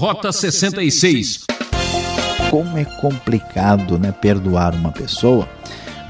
Rota 0.00 0.32
66. 0.32 1.44
Como 2.48 2.78
é 2.78 2.86
complicado, 2.86 3.98
né, 3.98 4.10
perdoar 4.10 4.74
uma 4.74 4.90
pessoa 4.90 5.46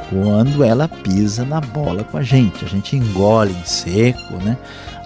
quando 0.09 0.63
ela 0.63 0.87
pisa 0.87 1.45
na 1.45 1.61
bola 1.61 2.04
com 2.04 2.16
a 2.16 2.22
gente. 2.22 2.64
A 2.64 2.68
gente 2.68 2.95
engole 2.95 3.50
em 3.53 3.64
seco, 3.64 4.34
né? 4.45 4.56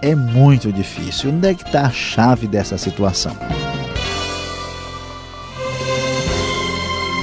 É 0.02 0.14
muito 0.14 0.70
difícil. 0.70 1.30
Onde 1.30 1.48
é 1.48 1.54
que 1.54 1.62
está 1.62 1.86
a 1.86 1.90
chave 1.90 2.46
dessa 2.46 2.76
situação? 2.76 3.34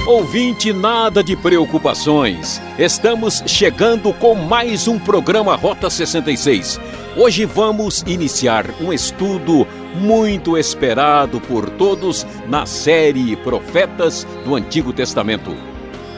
Ouvinte, 0.08 0.72
nada 0.72 1.22
de 1.22 1.36
preocupações. 1.36 2.60
Estamos 2.76 3.40
chegando 3.46 4.12
com 4.14 4.34
mais 4.34 4.88
um 4.88 4.98
programa 4.98 5.54
Rota 5.54 5.88
66. 5.88 6.80
Hoje 7.16 7.44
vamos 7.44 8.02
iniciar 8.04 8.66
um 8.80 8.92
estudo 8.92 9.64
muito 9.94 10.56
esperado 10.56 11.40
por 11.40 11.68
todos 11.70 12.26
na 12.48 12.66
série 12.66 13.36
Profetas 13.36 14.26
do 14.44 14.54
Antigo 14.54 14.92
Testamento. 14.92 15.54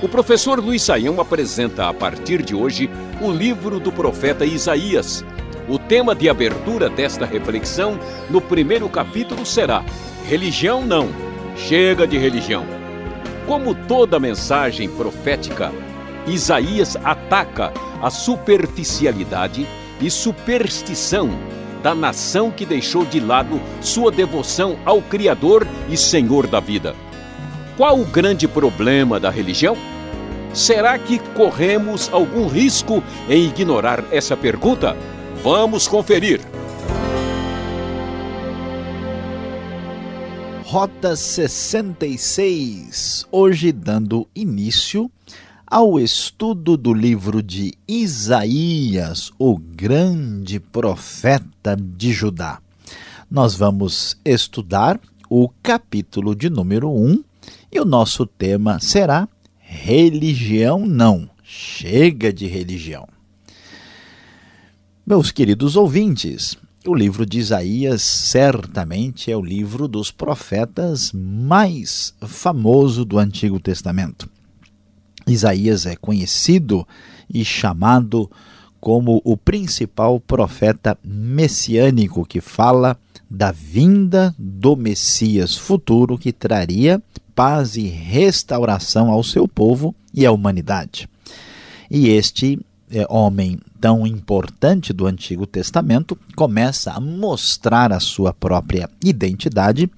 O 0.03 0.09
professor 0.09 0.61
Luiz 0.61 0.83
Saião 0.83 1.21
apresenta 1.21 1.89
a 1.89 1.95
partir 1.95 2.43
de 2.43 2.55
hoje 2.55 2.91
o 3.21 3.31
livro 3.31 3.81
do 3.81 3.91
profeta 3.91 4.45
Isaías. 4.45 5.25
O 5.69 5.79
tema 5.79 6.15
de 6.15 6.29
abertura 6.29 6.91
desta 6.91 7.25
reflexão 7.25 7.99
no 8.29 8.41
primeiro 8.41 8.89
capítulo 8.89 9.47
será 9.47 9.83
Religião 10.29 10.85
não, 10.85 11.09
chega 11.57 12.07
de 12.07 12.19
religião. 12.19 12.65
Como 13.47 13.75
toda 13.75 14.21
mensagem 14.21 14.89
profética, 14.89 15.73
Isaías 16.27 16.97
ataca 17.03 17.73
a 18.03 18.11
superficialidade 18.11 19.67
e 20.01 20.11
superstição 20.11 21.31
da 21.85 21.95
nação 21.95 22.51
que 22.51 22.65
deixou 22.65 23.05
de 23.05 23.21
lado 23.21 23.61
sua 23.83 24.11
devoção 24.11 24.79
ao 24.87 25.03
Criador 25.03 25.69
e 25.91 25.99
Senhor 25.99 26.47
da 26.47 26.59
vida. 26.59 26.97
Qual 27.77 28.01
o 28.01 28.07
grande 28.07 28.49
problema 28.49 29.21
da 29.21 29.29
religião? 29.29 29.77
Será 30.55 30.99
que 30.99 31.19
corremos 31.19 32.09
algum 32.11 32.47
risco 32.47 33.05
em 33.29 33.49
ignorar 33.49 34.03
essa 34.11 34.35
pergunta? 34.35 34.97
Vamos 35.43 35.87
conferir. 35.87 36.41
Rota 40.63 41.15
66, 41.15 43.27
hoje 43.31 43.73
dando 43.73 44.27
início 44.35 45.11
ao 45.75 45.99
estudo 45.99 46.77
do 46.77 46.95
livro 46.95 47.43
de 47.43 47.75
Isaías, 47.89 49.33
o 49.37 49.59
grande 49.59 50.61
profeta 50.61 51.77
de 51.77 52.13
Judá. 52.13 52.61
Nós 53.29 53.57
vamos 53.57 54.17
estudar 54.25 55.01
o 55.29 55.49
capítulo 55.61 56.37
de 56.37 56.49
número 56.49 56.89
1 56.89 57.25
e 57.73 57.81
o 57.81 57.85
nosso 57.85 58.25
tema 58.25 58.79
será 58.79 59.29
Religião 59.59 60.87
não. 60.87 61.29
Chega 61.43 62.33
de 62.33 62.47
religião. 62.47 63.09
Meus 65.05 65.33
queridos 65.33 65.75
ouvintes, 65.75 66.57
o 66.87 66.95
livro 66.95 67.27
de 67.27 67.41
Isaías 67.41 68.01
certamente 68.01 69.29
é 69.29 69.37
o 69.37 69.43
livro 69.43 69.89
dos 69.89 70.13
profetas 70.13 71.11
mais 71.13 72.15
famoso 72.21 73.05
do 73.05 73.19
Antigo 73.19 73.59
Testamento. 73.59 74.31
Isaías 75.27 75.87
é 75.87 75.97
conhecido 75.97 76.87
e 77.33 77.45
chamado 77.45 78.31
como 78.81 79.23
o 79.25 79.37
principal 79.37 80.21
profeta 80.21 80.99
messiânico 81.03 82.25
que 82.25 82.41
fala 82.41 82.99
da 83.31 83.51
vinda 83.51 84.35
do 84.39 84.77
Messias 84.77 85.57
futuro 85.57 86.19
que 86.19 86.33
traria 86.33 87.03
paz 87.35 87.77
e 87.77 87.87
restauração 87.89 89.11
ao 89.11 89.25
seu 89.25 89.49
povo 89.49 89.95
e 90.13 90.25
à 90.25 90.31
humanidade. 90.31 91.09
E 91.91 92.09
este 92.09 92.61
é, 92.91 93.07
homem 93.09 93.59
tão 93.81 94.07
importante 94.07 94.93
do 94.93 95.07
Antigo 95.07 95.47
Testamento 95.47 96.17
começa 96.37 96.93
a 96.93 97.01
mostrar 97.01 97.93
a 97.93 98.01
sua 98.01 98.33
própria 98.33 98.89
identidade 99.03 99.91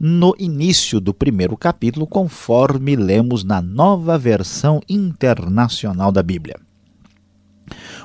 no 0.00 0.34
início 0.38 0.98
do 0.98 1.12
primeiro 1.12 1.54
capítulo, 1.58 2.06
conforme 2.06 2.96
lemos 2.96 3.44
na 3.44 3.60
nova 3.60 4.16
versão 4.16 4.80
internacional 4.88 6.10
da 6.10 6.22
Bíblia. 6.22 6.56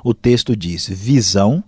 O 0.03 0.13
texto 0.13 0.55
diz: 0.57 0.89
visão 0.89 1.63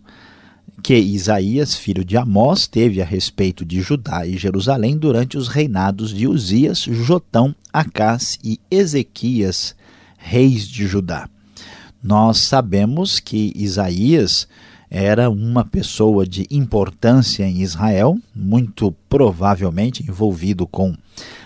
que 0.84 0.98
Isaías, 0.98 1.76
filho 1.76 2.04
de 2.04 2.18
Amós, 2.18 2.68
teve 2.68 3.02
a 3.02 3.06
respeito 3.06 3.66
de 3.66 3.82
Judá 3.82 4.28
e 4.28 4.38
Jerusalém 4.38 4.98
durante 4.98 5.38
os 5.38 5.48
reinados 5.48 6.14
de 6.14 6.28
Uzias, 6.28 6.80
Jotão, 6.80 7.56
Acás 7.72 8.38
e 8.44 8.60
Ezequias, 8.70 9.76
reis 10.18 10.68
de 10.68 10.86
Judá. 10.86 11.30
Nós 12.04 12.38
sabemos 12.38 13.20
que 13.20 13.52
Isaías 13.56 14.48
era 14.90 15.30
uma 15.30 15.66
pessoa 15.66 16.26
de 16.26 16.48
importância 16.50 17.44
em 17.44 17.62
Israel, 17.62 18.18
muito 18.36 18.94
provavelmente 19.10 20.04
envolvido 20.08 20.66
com 20.66 20.96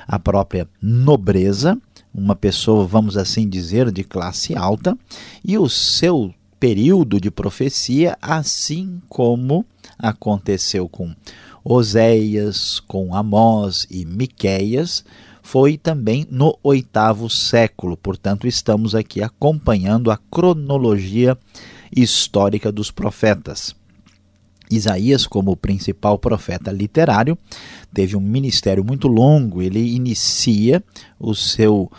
a 0.07 0.19
própria 0.19 0.68
nobreza, 0.81 1.78
uma 2.13 2.35
pessoa, 2.35 2.85
vamos 2.85 3.18
assim 3.18 3.47
dizer, 3.47 3.91
de 3.91 4.03
classe 4.03 4.56
alta, 4.56 4.97
e 5.44 5.57
o 5.57 5.69
seu 5.69 6.34
período 6.59 7.19
de 7.19 7.31
profecia, 7.31 8.18
assim 8.22 9.02
como 9.09 9.66
aconteceu 9.97 10.88
com 10.88 11.16
Oséias, 11.63 12.79
com 12.79 13.16
Amós 13.16 13.88
e 13.90 14.06
Miqueias, 14.06 15.03
foi 15.41 15.78
também 15.78 16.25
no 16.29 16.58
oitavo 16.62 17.29
século. 17.29 17.97
Portanto, 17.97 18.47
estamos 18.47 18.94
aqui 18.94 19.22
acompanhando 19.22 20.12
a 20.12 20.18
cronologia 20.18 21.38
histórica 21.96 22.72
dos 22.72 22.91
profetas. 22.91 23.75
Isaías, 24.69 25.28
como 25.28 25.57
principal 25.57 26.18
profeta 26.18 26.72
literário, 26.72 27.38
teve 27.94 28.16
um 28.16 28.22
ministério 28.22 28.84
muito 28.84 29.07
longo. 29.07 29.62
Ele 29.62 29.94
inicia 29.94 30.81
o 31.19 31.35
seu 31.35 31.91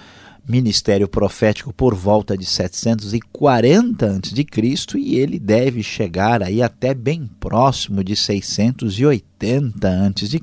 ministério 0.49 1.07
profético 1.07 1.73
por 1.73 1.95
volta 1.95 2.37
de 2.37 2.45
740 2.45 4.07
a.C. 4.07 4.99
e 4.99 5.17
ele 5.17 5.39
deve 5.39 5.83
chegar 5.83 6.43
aí 6.43 6.61
até 6.61 6.93
bem 6.95 7.31
próximo 7.39 8.03
de 8.03 8.17
680 8.17 9.89
a.C., 9.89 10.41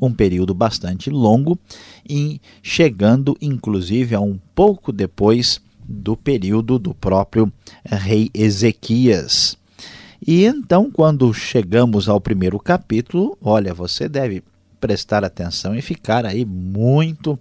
um 0.00 0.12
período 0.12 0.52
bastante 0.54 1.08
longo, 1.08 1.58
e 2.08 2.40
chegando 2.62 3.36
inclusive 3.40 4.14
a 4.14 4.20
um 4.20 4.38
pouco 4.54 4.92
depois 4.92 5.60
do 5.88 6.16
período 6.16 6.78
do 6.78 6.94
próprio 6.94 7.52
rei 7.84 8.30
Ezequias. 8.34 9.56
E 10.26 10.44
então, 10.44 10.90
quando 10.90 11.32
chegamos 11.32 12.08
ao 12.08 12.20
primeiro 12.20 12.58
capítulo, 12.58 13.36
olha, 13.40 13.72
você 13.72 14.08
deve 14.08 14.42
prestar 14.80 15.24
atenção 15.24 15.74
e 15.74 15.82
ficar 15.82 16.26
aí 16.26 16.44
muito 16.44 17.38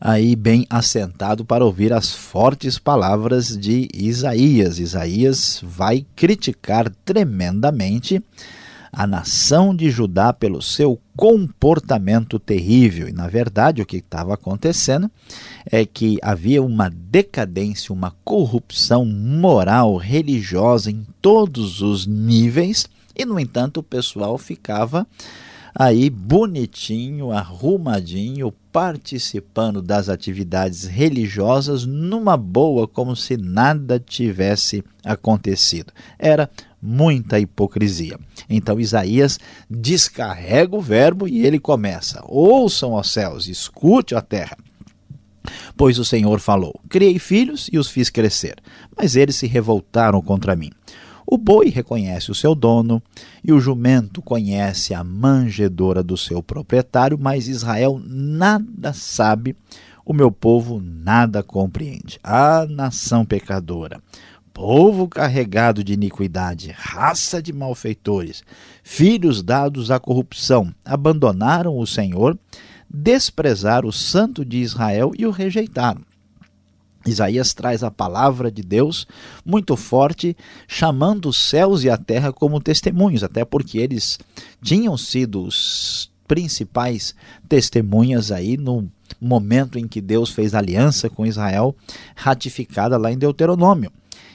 aí 0.00 0.34
bem 0.34 0.66
assentado 0.68 1.44
para 1.44 1.64
ouvir 1.64 1.92
as 1.92 2.12
fortes 2.12 2.76
palavras 2.76 3.56
de 3.56 3.88
Isaías. 3.94 4.80
Isaías 4.80 5.60
vai 5.62 6.04
criticar 6.16 6.90
tremendamente 7.04 8.20
a 8.92 9.06
nação 9.06 9.74
de 9.74 9.90
Judá 9.90 10.32
pelo 10.32 10.60
seu 10.60 11.00
comportamento 11.16 12.38
terrível. 12.38 13.08
E, 13.08 13.12
na 13.12 13.28
verdade, 13.28 13.82
o 13.82 13.86
que 13.86 13.98
estava 13.98 14.34
acontecendo 14.34 15.10
é 15.66 15.84
que 15.84 16.18
havia 16.22 16.62
uma 16.62 16.88
decadência, 16.88 17.92
uma 17.92 18.14
corrupção 18.24 19.04
moral, 19.04 19.96
religiosa 19.96 20.90
em 20.90 21.06
todos 21.20 21.80
os 21.80 22.06
níveis, 22.06 22.86
e, 23.14 23.24
no 23.24 23.38
entanto, 23.38 23.80
o 23.80 23.82
pessoal 23.82 24.38
ficava 24.38 25.06
aí 25.74 26.08
bonitinho, 26.10 27.30
arrumadinho, 27.30 28.52
participando 28.72 29.82
das 29.82 30.08
atividades 30.08 30.84
religiosas 30.84 31.84
numa 31.84 32.36
boa, 32.36 32.88
como 32.88 33.14
se 33.14 33.36
nada 33.36 34.00
tivesse 34.00 34.82
acontecido. 35.04 35.92
Era 36.18 36.50
muita 36.80 37.38
hipocrisia. 37.38 38.18
Então 38.48 38.80
Isaías 38.80 39.38
descarrega 39.68 40.74
o 40.74 40.80
verbo 40.80 41.28
e 41.28 41.44
ele 41.46 41.60
começa: 41.60 42.24
Ouçam, 42.26 42.94
os 42.94 43.10
céus, 43.10 43.46
escute, 43.46 44.14
a 44.14 44.22
terra. 44.22 44.56
Pois 45.76 45.98
o 45.98 46.04
Senhor 46.04 46.40
falou: 46.40 46.80
Criei 46.88 47.18
filhos 47.18 47.68
e 47.70 47.78
os 47.78 47.88
fiz 47.88 48.08
crescer, 48.08 48.56
mas 48.96 49.16
eles 49.16 49.36
se 49.36 49.46
revoltaram 49.46 50.22
contra 50.22 50.56
mim. 50.56 50.70
O 51.26 51.38
boi 51.38 51.68
reconhece 51.68 52.30
o 52.30 52.34
seu 52.34 52.54
dono 52.54 53.02
e 53.44 53.52
o 53.52 53.60
jumento 53.60 54.20
conhece 54.20 54.92
a 54.92 55.04
manjedora 55.04 56.02
do 56.02 56.16
seu 56.16 56.42
proprietário, 56.42 57.18
mas 57.18 57.48
Israel 57.48 58.00
nada 58.04 58.92
sabe, 58.92 59.56
o 60.04 60.12
meu 60.12 60.32
povo 60.32 60.80
nada 60.82 61.42
compreende. 61.42 62.18
A 62.22 62.66
nação 62.68 63.24
pecadora. 63.24 64.00
povo 64.52 65.08
carregado 65.08 65.82
de 65.82 65.94
iniquidade, 65.94 66.74
raça 66.76 67.40
de 67.40 67.54
malfeitores, 67.54 68.42
filhos 68.82 69.42
dados 69.42 69.90
à 69.90 69.98
corrupção, 69.98 70.74
abandonaram 70.84 71.78
o 71.78 71.86
Senhor, 71.86 72.38
desprezaram 72.90 73.88
o 73.88 73.92
Santo 73.92 74.44
de 74.44 74.58
Israel 74.58 75.12
e 75.16 75.24
o 75.24 75.30
rejeitaram. 75.30 76.02
Isaías 77.06 77.52
traz 77.52 77.82
a 77.82 77.90
palavra 77.90 78.50
de 78.50 78.62
Deus 78.62 79.06
muito 79.44 79.76
forte, 79.76 80.36
chamando 80.68 81.28
os 81.28 81.36
céus 81.36 81.84
e 81.84 81.90
a 81.90 81.96
terra 81.96 82.32
como 82.32 82.60
testemunhos, 82.60 83.24
até 83.24 83.44
porque 83.44 83.78
eles 83.78 84.18
tinham 84.62 84.96
sido 84.96 85.42
os 85.44 86.10
principais 86.26 87.14
testemunhas 87.48 88.30
aí 88.30 88.56
no 88.56 88.90
momento 89.20 89.78
em 89.78 89.86
que 89.86 90.00
Deus 90.00 90.30
fez 90.30 90.54
aliança 90.54 91.10
com 91.10 91.26
Israel, 91.26 91.76
ratificada 92.14 92.96
lá 92.96 93.12
em 93.12 93.18
Deuteronômio. 93.18 93.92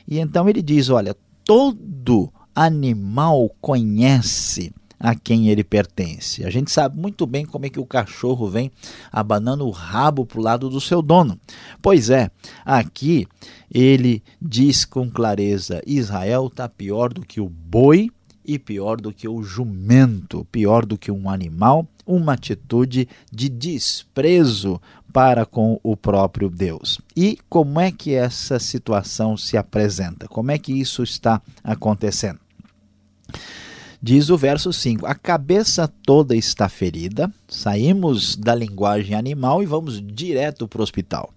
E 0.07 0.19
então 0.19 0.47
ele 0.47 0.61
diz: 0.61 0.89
olha, 0.89 1.15
todo 1.43 2.31
animal 2.53 3.49
conhece 3.61 4.71
a 4.99 5.15
quem 5.15 5.49
ele 5.49 5.63
pertence. 5.63 6.43
A 6.45 6.49
gente 6.49 6.71
sabe 6.71 6.99
muito 6.99 7.25
bem 7.25 7.45
como 7.45 7.65
é 7.65 7.69
que 7.69 7.79
o 7.79 7.85
cachorro 7.85 8.49
vem 8.49 8.71
abanando 9.11 9.65
o 9.65 9.71
rabo 9.71 10.25
para 10.25 10.39
o 10.39 10.43
lado 10.43 10.69
do 10.69 10.81
seu 10.81 11.01
dono. 11.01 11.39
Pois 11.81 12.09
é, 12.09 12.31
aqui 12.65 13.27
ele 13.71 14.23
diz 14.41 14.85
com 14.85 15.09
clareza: 15.09 15.81
Israel 15.85 16.47
está 16.47 16.67
pior 16.67 17.13
do 17.13 17.21
que 17.21 17.39
o 17.39 17.49
boi 17.49 18.09
e 18.45 18.57
pior 18.57 18.99
do 18.99 19.11
que 19.11 19.27
o 19.27 19.43
jumento, 19.43 20.47
pior 20.51 20.85
do 20.85 20.97
que 20.97 21.11
um 21.11 21.29
animal, 21.29 21.85
uma 22.05 22.33
atitude 22.33 23.07
de 23.29 23.49
desprezo 23.49 24.81
para 25.11 25.45
com 25.45 25.79
o 25.83 25.97
próprio 25.97 26.49
Deus. 26.49 26.99
E 27.15 27.37
como 27.49 27.79
é 27.79 27.91
que 27.91 28.13
essa 28.13 28.57
situação 28.57 29.35
se 29.35 29.57
apresenta? 29.57 30.27
Como 30.27 30.49
é 30.49 30.57
que 30.57 30.71
isso 30.71 31.03
está 31.03 31.41
acontecendo? 31.61 32.39
Diz 34.01 34.29
o 34.29 34.37
verso 34.37 34.71
5: 34.71 35.05
A 35.05 35.15
cabeça 35.15 35.87
toda 35.87 36.35
está 36.35 36.69
ferida, 36.69 37.31
saímos 37.47 38.35
da 38.35 38.53
linguagem 38.53 39.15
animal 39.15 39.63
e 39.63 39.65
vamos 39.65 40.01
direto 40.01 40.67
para 40.67 40.79
o 40.79 40.83
hospital. 40.83 41.33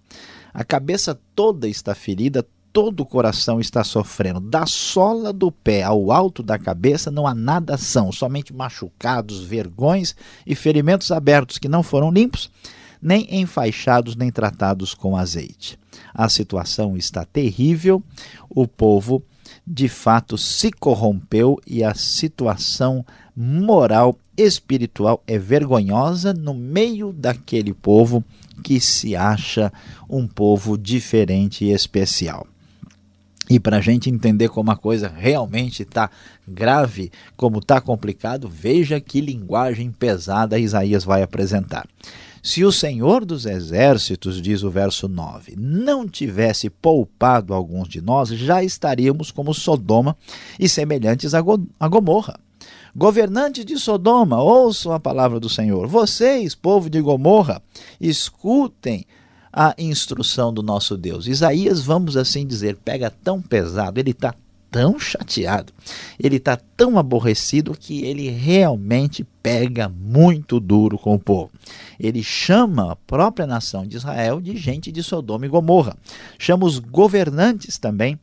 A 0.53 0.63
cabeça 0.63 1.19
toda 1.35 1.67
está 1.67 1.95
ferida, 1.95 2.47
todo 2.73 3.01
o 3.01 3.07
coração 3.07 3.61
está 3.61 3.83
sofrendo. 3.83 4.41
Da 4.41 4.67
sola 4.67 5.33
do 5.33 5.51
pé 5.51 5.83
ao 5.83 6.13
alto 6.13 6.43
da 6.43 6.59
cabeça 6.59 7.11
não 7.11 7.27
há 7.27 7.35
nada 7.35 7.79
são, 7.79 8.13
somente 8.13 8.53
machucados, 8.53 9.43
vergões 9.43 10.15
e 10.47 10.55
ferimentos 10.55 11.11
abertos 11.11 11.57
que 11.57 11.69
não 11.69 11.83
foram 11.83 12.11
limpos, 12.11 12.51
nem 13.01 13.27
enfaixados, 13.41 14.15
nem 14.15 14.31
tratados 14.31 14.93
com 14.93 15.17
azeite. 15.17 15.79
A 16.13 16.29
situação 16.29 16.97
está 16.97 17.25
terrível, 17.25 18.03
o 18.49 18.67
povo 18.67 19.23
de 19.67 19.89
fato 19.89 20.37
se 20.37 20.71
corrompeu 20.71 21.61
e 21.67 21.83
a 21.85 21.95
situação 21.95 23.05
moral, 23.37 24.19
espiritual 24.37 25.23
é 25.27 25.39
vergonhosa 25.39 26.33
no 26.33 26.55
meio 26.55 27.13
daquele 27.13 27.73
povo 27.73 28.25
que 28.63 28.81
se 28.81 29.17
acha 29.17 29.73
um 30.09 30.27
povo 30.27 30.77
diferente 30.77 31.65
e 31.65 31.73
especial. 31.73 32.47
E 33.49 33.59
para 33.59 33.79
a 33.79 33.81
gente 33.81 34.09
entender 34.09 34.49
como 34.49 34.71
a 34.71 34.77
coisa 34.77 35.09
realmente 35.09 35.83
está 35.83 36.09
grave, 36.47 37.11
como 37.37 37.59
está 37.59 37.81
complicado, 37.81 38.49
veja 38.49 39.01
que 39.01 39.21
linguagem 39.21 39.91
pesada 39.91 40.59
Isaías 40.59 41.03
vai 41.03 41.23
apresentar. 41.23 41.85
Se 42.43 42.65
o 42.65 42.73
Senhor 42.73 43.25
dos 43.25 43.45
Exércitos, 43.45 44.41
diz 44.41 44.63
o 44.63 44.71
verso 44.71 45.07
9, 45.09 45.55
não 45.59 46.09
tivesse 46.09 46.71
poupado 46.71 47.53
alguns 47.53 47.89
de 47.89 48.01
nós, 48.01 48.31
já 48.31 48.63
estaríamos 48.63 49.31
como 49.31 49.53
Sodoma 49.53 50.17
e 50.59 50.69
semelhantes 50.69 51.35
a, 51.35 51.43
a 51.79 51.89
Gomorra. 51.89 52.41
Governantes 52.97 53.65
de 53.65 53.79
Sodoma, 53.79 54.43
ouçam 54.43 54.93
a 54.93 54.99
palavra 54.99 55.39
do 55.39 55.49
Senhor. 55.49 55.87
Vocês, 55.87 56.55
povo 56.55 56.89
de 56.89 57.01
Gomorra, 57.01 57.63
escutem 58.01 59.05
a 59.53 59.75
instrução 59.79 60.53
do 60.53 60.63
nosso 60.63 60.97
Deus. 60.97 61.27
Isaías, 61.27 61.83
vamos 61.83 62.17
assim 62.17 62.47
dizer, 62.47 62.77
pega 62.77 63.11
tão 63.11 63.41
pesado, 63.41 64.01
ele 64.01 64.13
está 64.13 64.35
tão 64.71 64.99
chateado, 64.99 65.73
ele 66.19 66.37
está 66.37 66.57
tão 66.57 66.99
aborrecido 66.99 67.77
que 67.79 68.05
ele 68.05 68.29
realmente 68.31 69.25
pega 69.43 69.89
muito 69.89 70.61
duro 70.61 70.99
com 70.99 71.15
o 71.15 71.19
povo. 71.19 71.51
Ele 71.99 72.23
chama 72.23 72.93
a 72.93 72.97
própria 72.97 73.47
nação 73.47 73.87
de 73.87 73.97
Israel 73.97 74.41
de 74.41 74.57
gente 74.57 74.93
de 74.93 75.03
Sodoma 75.03 75.47
e 75.47 75.49
Gomorra. 75.49 75.97
Chama 76.39 76.67
os 76.67 76.79
governantes 76.79 77.79
também 77.79 78.19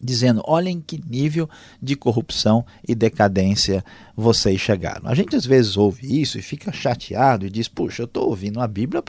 dizendo: 0.00 0.40
olhem 0.44 0.80
que 0.80 1.02
nível 1.08 1.48
de 1.82 1.96
corrupção 1.96 2.64
e 2.86 2.94
decadência 2.94 3.84
vocês 4.16 4.60
chegaram. 4.60 5.08
A 5.08 5.14
gente 5.14 5.34
às 5.36 5.46
vezes 5.46 5.76
ouve 5.76 6.20
isso 6.20 6.38
e 6.38 6.42
fica 6.42 6.72
chateado 6.72 7.46
e 7.46 7.50
diz: 7.50 7.68
puxa, 7.68 8.02
eu 8.02 8.06
estou 8.06 8.28
ouvindo 8.28 8.60
a 8.60 8.66
Bíblia 8.66 9.02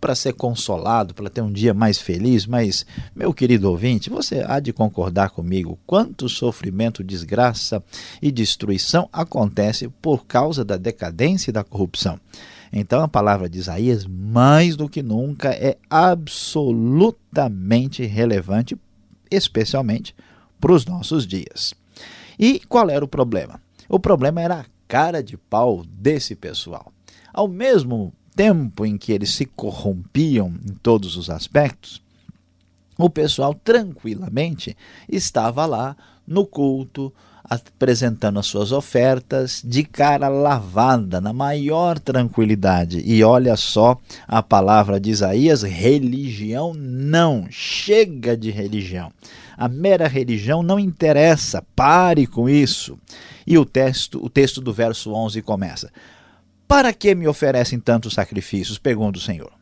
para 0.00 0.14
ser 0.14 0.32
consolado, 0.34 1.14
para 1.14 1.30
ter 1.30 1.40
um 1.40 1.52
dia 1.52 1.72
mais 1.72 1.98
feliz, 1.98 2.46
mas, 2.46 2.84
meu 3.14 3.32
querido 3.32 3.70
ouvinte, 3.70 4.10
você 4.10 4.44
há 4.46 4.60
de 4.60 4.72
concordar 4.72 5.30
comigo 5.30 5.78
quanto 5.86 6.28
sofrimento, 6.28 7.04
desgraça 7.04 7.82
e 8.20 8.32
destruição 8.32 9.08
acontece 9.12 9.88
por 10.00 10.26
causa 10.26 10.64
da 10.64 10.76
decadência 10.76 11.50
e 11.50 11.52
da 11.52 11.62
corrupção. 11.62 12.18
Então 12.72 13.02
a 13.02 13.08
palavra 13.08 13.48
de 13.48 13.58
Isaías, 13.58 14.06
mais 14.06 14.76
do 14.76 14.88
que 14.88 15.02
nunca, 15.02 15.48
é 15.50 15.76
absolutamente 15.88 18.06
relevante 18.06 18.76
especialmente 19.30 20.14
para 20.60 20.72
os 20.72 20.84
nossos 20.84 21.26
dias. 21.26 21.74
E 22.38 22.60
qual 22.68 22.88
era 22.90 23.04
o 23.04 23.08
problema? 23.08 23.60
O 23.88 23.98
problema 23.98 24.40
era 24.40 24.60
a 24.60 24.66
cara 24.86 25.22
de 25.22 25.36
pau 25.36 25.84
desse 25.84 26.34
pessoal. 26.34 26.92
Ao 27.32 27.46
mesmo 27.46 28.12
tempo 28.34 28.84
em 28.86 28.96
que 28.96 29.12
eles 29.12 29.30
se 29.34 29.44
corrompiam 29.44 30.48
em 30.66 30.74
todos 30.74 31.16
os 31.16 31.30
aspectos, 31.30 32.02
o 32.98 33.08
pessoal 33.08 33.54
tranquilamente 33.54 34.76
estava 35.08 35.64
lá 35.66 35.96
no 36.26 36.46
culto, 36.46 37.12
apresentando 37.50 38.38
as 38.38 38.46
suas 38.46 38.70
ofertas 38.70 39.60
de 39.64 39.82
cara 39.82 40.28
lavada, 40.28 41.20
na 41.20 41.32
maior 41.32 41.98
tranquilidade. 41.98 43.02
E 43.04 43.24
olha 43.24 43.56
só 43.56 43.98
a 44.28 44.40
palavra 44.40 45.00
de 45.00 45.10
Isaías: 45.10 45.62
religião 45.62 46.72
não, 46.72 47.48
chega 47.50 48.36
de 48.36 48.52
religião. 48.52 49.12
A 49.56 49.68
mera 49.68 50.06
religião 50.06 50.62
não 50.62 50.78
interessa, 50.78 51.64
pare 51.74 52.26
com 52.26 52.48
isso. 52.48 52.96
E 53.44 53.58
o 53.58 53.64
texto, 53.64 54.24
o 54.24 54.30
texto 54.30 54.60
do 54.60 54.72
verso 54.72 55.12
11 55.12 55.42
começa: 55.42 55.90
Para 56.68 56.92
que 56.92 57.14
me 57.16 57.26
oferecem 57.26 57.80
tantos 57.80 58.14
sacrifícios? 58.14 58.78
pergunta 58.78 59.18
o 59.18 59.22
Senhor. 59.22 59.59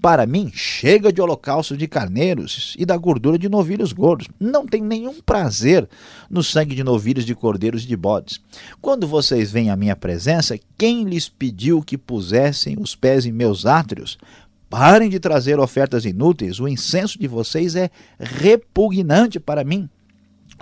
Para 0.00 0.26
mim, 0.26 0.50
chega 0.52 1.12
de 1.12 1.20
holocausto 1.20 1.76
de 1.76 1.88
carneiros 1.88 2.76
e 2.78 2.84
da 2.84 2.96
gordura 2.96 3.38
de 3.38 3.48
novilhos 3.48 3.92
gordos. 3.92 4.28
Não 4.38 4.66
tem 4.66 4.82
nenhum 4.82 5.20
prazer 5.20 5.88
no 6.30 6.42
sangue 6.42 6.74
de 6.74 6.84
novilhos 6.84 7.24
de 7.24 7.34
cordeiros 7.34 7.84
e 7.84 7.86
de 7.86 7.96
bodes. 7.96 8.40
Quando 8.80 9.06
vocês 9.06 9.50
vêm 9.50 9.70
à 9.70 9.76
minha 9.76 9.96
presença, 9.96 10.58
quem 10.76 11.04
lhes 11.04 11.28
pediu 11.28 11.82
que 11.82 11.98
pusessem 11.98 12.76
os 12.78 12.94
pés 12.94 13.26
em 13.26 13.32
meus 13.32 13.64
átrios? 13.64 14.18
Parem 14.68 15.08
de 15.08 15.18
trazer 15.18 15.58
ofertas 15.58 16.04
inúteis, 16.04 16.60
o 16.60 16.68
incenso 16.68 17.18
de 17.18 17.26
vocês 17.26 17.74
é 17.74 17.90
repugnante 18.18 19.40
para 19.40 19.64
mim 19.64 19.88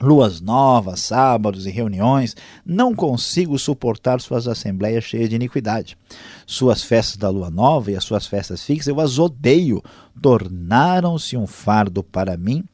luas 0.00 0.40
novas, 0.40 1.00
sábados 1.00 1.66
e 1.66 1.70
reuniões, 1.70 2.36
não 2.64 2.94
consigo 2.94 3.58
suportar 3.58 4.20
suas 4.20 4.48
assembleias 4.48 5.04
cheias 5.04 5.28
de 5.28 5.36
iniquidade. 5.36 5.96
Suas 6.46 6.82
festas 6.82 7.16
da 7.16 7.28
lua 7.28 7.50
nova 7.50 7.90
e 7.90 7.96
as 7.96 8.04
suas 8.04 8.26
festas 8.26 8.62
fixas 8.62 8.88
eu 8.88 9.00
as 9.00 9.18
odeio, 9.18 9.82
tornaram-se 10.20 11.36
um 11.36 11.46
fardo 11.46 12.02
para 12.02 12.36
mim, 12.36 12.64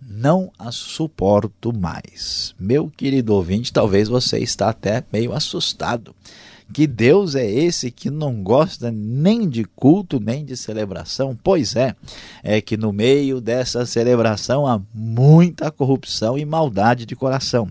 não 0.00 0.50
as 0.58 0.74
suporto 0.74 1.72
mais. 1.76 2.54
Meu 2.58 2.90
querido 2.90 3.34
ouvinte, 3.34 3.72
talvez 3.72 4.08
você 4.08 4.38
está 4.38 4.70
até 4.70 5.04
meio 5.12 5.32
assustado 5.32 6.14
que 6.72 6.86
Deus 6.86 7.34
é 7.34 7.48
esse 7.48 7.90
que 7.90 8.10
não 8.10 8.42
gosta 8.42 8.90
nem 8.90 9.48
de 9.48 9.64
culto, 9.64 10.20
nem 10.20 10.44
de 10.44 10.56
celebração? 10.56 11.36
Pois 11.42 11.74
é, 11.76 11.94
é 12.42 12.60
que 12.60 12.76
no 12.76 12.92
meio 12.92 13.40
dessa 13.40 13.84
celebração 13.84 14.66
há 14.66 14.80
muita 14.94 15.70
corrupção 15.70 16.38
e 16.38 16.44
maldade 16.44 17.04
de 17.04 17.16
coração. 17.16 17.68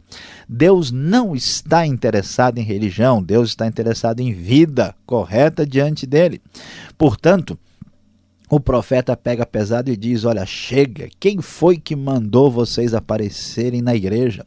Deus 0.48 0.92
não 0.92 1.36
está 1.36 1.86
interessado 1.86 2.58
em 2.58 2.64
religião, 2.64 3.24
Deus 3.24 3.50
está 3.50 3.68
interessado 3.68 4.20
em 4.20 4.34
vida 4.34 4.96
correta 5.06 5.66
diante 5.66 6.06
dele. 6.06 6.42
Portanto, 6.98 7.58
o 8.50 8.60
profeta 8.60 9.16
pega 9.16 9.46
pesado 9.46 9.92
e 9.92 9.96
diz: 9.96 10.26
Olha, 10.26 10.46
chega, 10.46 11.08
quem 11.20 11.42
foi 11.42 11.78
que 11.78 11.96
mandou 11.96 12.50
vocês 12.50 12.94
aparecerem 12.94 13.82
na 13.82 13.96
igreja? 13.96 14.46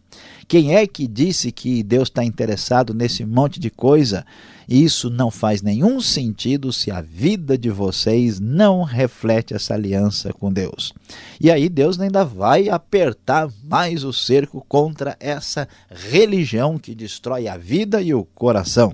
Quem 0.49 0.75
é 0.75 0.87
que 0.87 1.06
disse 1.06 1.52
que 1.52 1.82
Deus 1.82 2.09
está 2.09 2.25
interessado 2.25 2.92
nesse 2.92 3.25
monte 3.25 3.61
de 3.61 3.71
coisa? 3.71 4.26
Isso 4.68 5.09
não 5.09 5.30
faz 5.30 5.62
nenhum 5.62 6.00
sentido 6.00 6.73
se 6.73 6.90
a 6.90 7.00
vida 7.00 7.56
de 7.56 7.71
vocês 7.71 8.40
não 8.40 8.82
reflete 8.82 9.54
essa 9.54 9.75
aliança 9.75 10.32
com 10.32 10.52
Deus. 10.52 10.92
E 11.40 11.50
aí 11.50 11.68
Deus 11.68 11.99
ainda 11.99 12.25
vai 12.25 12.68
apertar 12.68 13.49
mais 13.64 14.04
o 14.04 14.12
cerco 14.12 14.64
contra 14.68 15.16
essa 15.21 15.68
religião 15.90 16.78
que 16.78 16.94
destrói 16.94 17.49
a 17.49 17.56
vida 17.56 18.02
e 18.02 18.14
o 18.14 18.25
coração. 18.25 18.92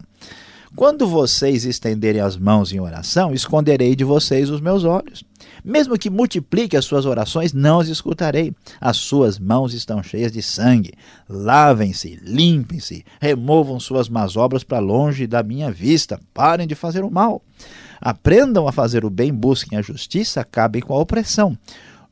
Quando 0.76 1.06
vocês 1.06 1.64
estenderem 1.64 2.20
as 2.20 2.36
mãos 2.36 2.72
em 2.72 2.78
oração, 2.78 3.32
esconderei 3.32 3.96
de 3.96 4.04
vocês 4.04 4.50
os 4.50 4.60
meus 4.60 4.84
olhos. 4.84 5.24
Mesmo 5.64 5.98
que 5.98 6.10
multiplique 6.10 6.76
as 6.76 6.84
suas 6.84 7.06
orações, 7.06 7.52
não 7.52 7.80
as 7.80 7.88
escutarei. 7.88 8.54
As 8.80 8.96
suas 8.98 9.38
mãos 9.38 9.72
estão 9.72 10.02
cheias 10.02 10.30
de 10.30 10.42
sangue. 10.42 10.92
Lavem-se, 11.28 12.18
limpem-se, 12.22 13.04
removam 13.20 13.80
suas 13.80 14.08
más 14.08 14.36
obras 14.36 14.62
para 14.62 14.78
longe 14.78 15.26
da 15.26 15.42
minha 15.42 15.70
vista. 15.70 16.20
Parem 16.34 16.66
de 16.66 16.74
fazer 16.74 17.02
o 17.02 17.10
mal. 17.10 17.42
Aprendam 18.00 18.68
a 18.68 18.72
fazer 18.72 19.04
o 19.04 19.10
bem, 19.10 19.32
busquem 19.32 19.78
a 19.78 19.82
justiça, 19.82 20.40
acabem 20.40 20.82
com 20.82 20.94
a 20.94 21.00
opressão. 21.00 21.58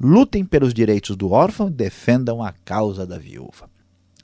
Lutem 0.01 0.45
pelos 0.45 0.75
direitos 0.75 1.15
do 1.15 1.31
órfão, 1.31 1.71
defendam 1.71 2.43
a 2.43 2.53
causa 2.65 3.07
da 3.07 3.19
viúva. 3.19 3.76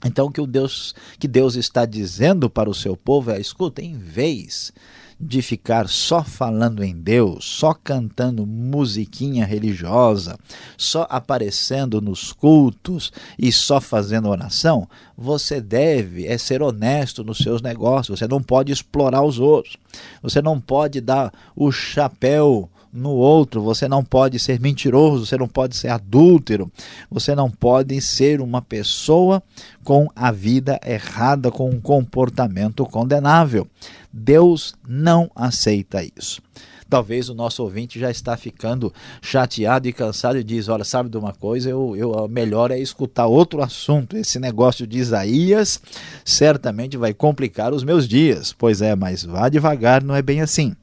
Então, 0.05 0.27
o 0.27 0.31
que, 0.31 0.41
o 0.41 0.47
Deus, 0.47 0.93
que 1.17 1.27
Deus 1.27 1.55
está 1.55 1.85
dizendo 1.85 2.49
para 2.49 2.69
o 2.69 2.73
seu 2.73 2.95
povo 2.97 3.31
é: 3.31 3.39
escuta, 3.39 3.81
em 3.81 3.97
vez 3.97 4.73
de 5.19 5.41
ficar 5.41 5.87
só 5.87 6.23
falando 6.23 6.83
em 6.83 6.93
Deus, 6.93 7.45
só 7.45 7.73
cantando 7.73 8.45
musiquinha 8.45 9.45
religiosa, 9.45 10.37
só 10.77 11.07
aparecendo 11.09 12.01
nos 12.01 12.33
cultos 12.33 13.11
e 13.39 13.51
só 13.51 13.79
fazendo 13.79 14.27
oração, 14.27 14.87
você 15.17 15.61
deve 15.61 16.27
é 16.27 16.37
ser 16.37 16.61
honesto 16.61 17.23
nos 17.23 17.37
seus 17.37 17.61
negócios. 17.61 18.19
Você 18.19 18.27
não 18.27 18.41
pode 18.41 18.71
explorar 18.71 19.23
os 19.23 19.39
outros. 19.39 19.77
Você 20.21 20.41
não 20.41 20.59
pode 20.59 20.99
dar 20.99 21.31
o 21.55 21.71
chapéu 21.71 22.69
no 22.93 23.09
outro, 23.09 23.61
você 23.61 23.87
não 23.87 24.03
pode 24.03 24.37
ser 24.37 24.59
mentiroso, 24.59 25.25
você 25.25 25.35
não 25.35 25.47
pode 25.47 25.75
ser 25.75 25.87
adúltero, 25.87 26.71
você 27.09 27.33
não 27.33 27.49
pode 27.49 27.99
ser 27.99 28.39
uma 28.39 28.61
pessoa 28.61 29.41
com 29.83 30.07
a 30.15 30.31
vida 30.31 30.79
errada, 30.85 31.49
com 31.49 31.69
um 31.69 31.81
comportamento 31.81 32.85
condenável. 32.85 33.67
Deus 34.11 34.75
não 34.87 35.31
aceita 35.35 36.03
isso. 36.15 36.39
Talvez 36.87 37.27
o 37.27 37.33
nosso 37.33 37.63
ouvinte 37.63 37.99
já 37.99 38.11
está 38.11 38.37
ficando 38.37 38.93
chateado 39.19 39.87
e 39.87 39.93
cansado 39.93 40.37
e 40.37 40.43
diz: 40.43 40.67
Olha, 40.67 40.83
sabe 40.83 41.09
de 41.09 41.17
uma 41.17 41.33
coisa? 41.33 41.67
Eu, 41.67 41.95
eu 41.95 42.27
melhor 42.27 42.69
é 42.69 42.77
escutar 42.77 43.25
outro 43.25 43.63
assunto. 43.63 44.15
Esse 44.15 44.37
negócio 44.37 44.85
de 44.85 44.99
Isaías 44.99 45.81
certamente 46.23 46.95
vai 46.95 47.11
complicar 47.11 47.73
os 47.73 47.83
meus 47.83 48.07
dias. 48.07 48.53
Pois 48.53 48.79
é, 48.79 48.95
mas 48.95 49.23
vá 49.23 49.49
devagar, 49.49 50.03
não 50.03 50.15
é 50.15 50.21
bem 50.21 50.41
assim. 50.41 50.75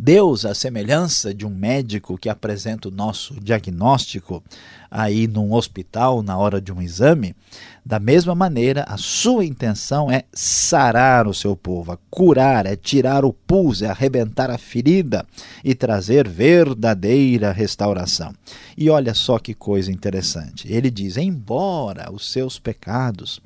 Deus, 0.00 0.44
a 0.44 0.54
semelhança 0.54 1.34
de 1.34 1.44
um 1.44 1.50
médico 1.50 2.16
que 2.16 2.28
apresenta 2.28 2.86
o 2.86 2.92
nosso 2.92 3.34
diagnóstico 3.40 4.44
aí 4.90 5.26
num 5.26 5.52
hospital 5.52 6.22
na 6.22 6.36
hora 6.36 6.60
de 6.60 6.72
um 6.72 6.80
exame, 6.80 7.34
da 7.88 7.98
mesma 7.98 8.34
maneira, 8.34 8.84
a 8.86 8.98
sua 8.98 9.46
intenção 9.46 10.10
é 10.10 10.24
sarar 10.30 11.26
o 11.26 11.32
seu 11.32 11.56
povo, 11.56 11.90
é 11.90 11.98
curar, 12.10 12.66
é 12.66 12.76
tirar 12.76 13.24
o 13.24 13.32
pus, 13.32 13.80
é 13.80 13.88
arrebentar 13.88 14.50
a 14.50 14.58
ferida 14.58 15.24
e 15.64 15.74
trazer 15.74 16.28
verdadeira 16.28 17.50
restauração. 17.50 18.34
E 18.76 18.90
olha 18.90 19.14
só 19.14 19.38
que 19.38 19.54
coisa 19.54 19.90
interessante. 19.90 20.70
Ele 20.70 20.90
diz: 20.90 21.16
embora 21.16 22.12
os 22.12 22.30
seus 22.30 22.58
pecados 22.58 23.40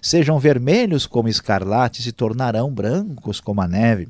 sejam 0.00 0.38
vermelhos 0.38 1.04
como 1.04 1.28
escarlate, 1.28 2.00
se 2.00 2.12
tornarão 2.12 2.70
brancos 2.70 3.40
como 3.40 3.60
a 3.60 3.66
neve, 3.66 4.06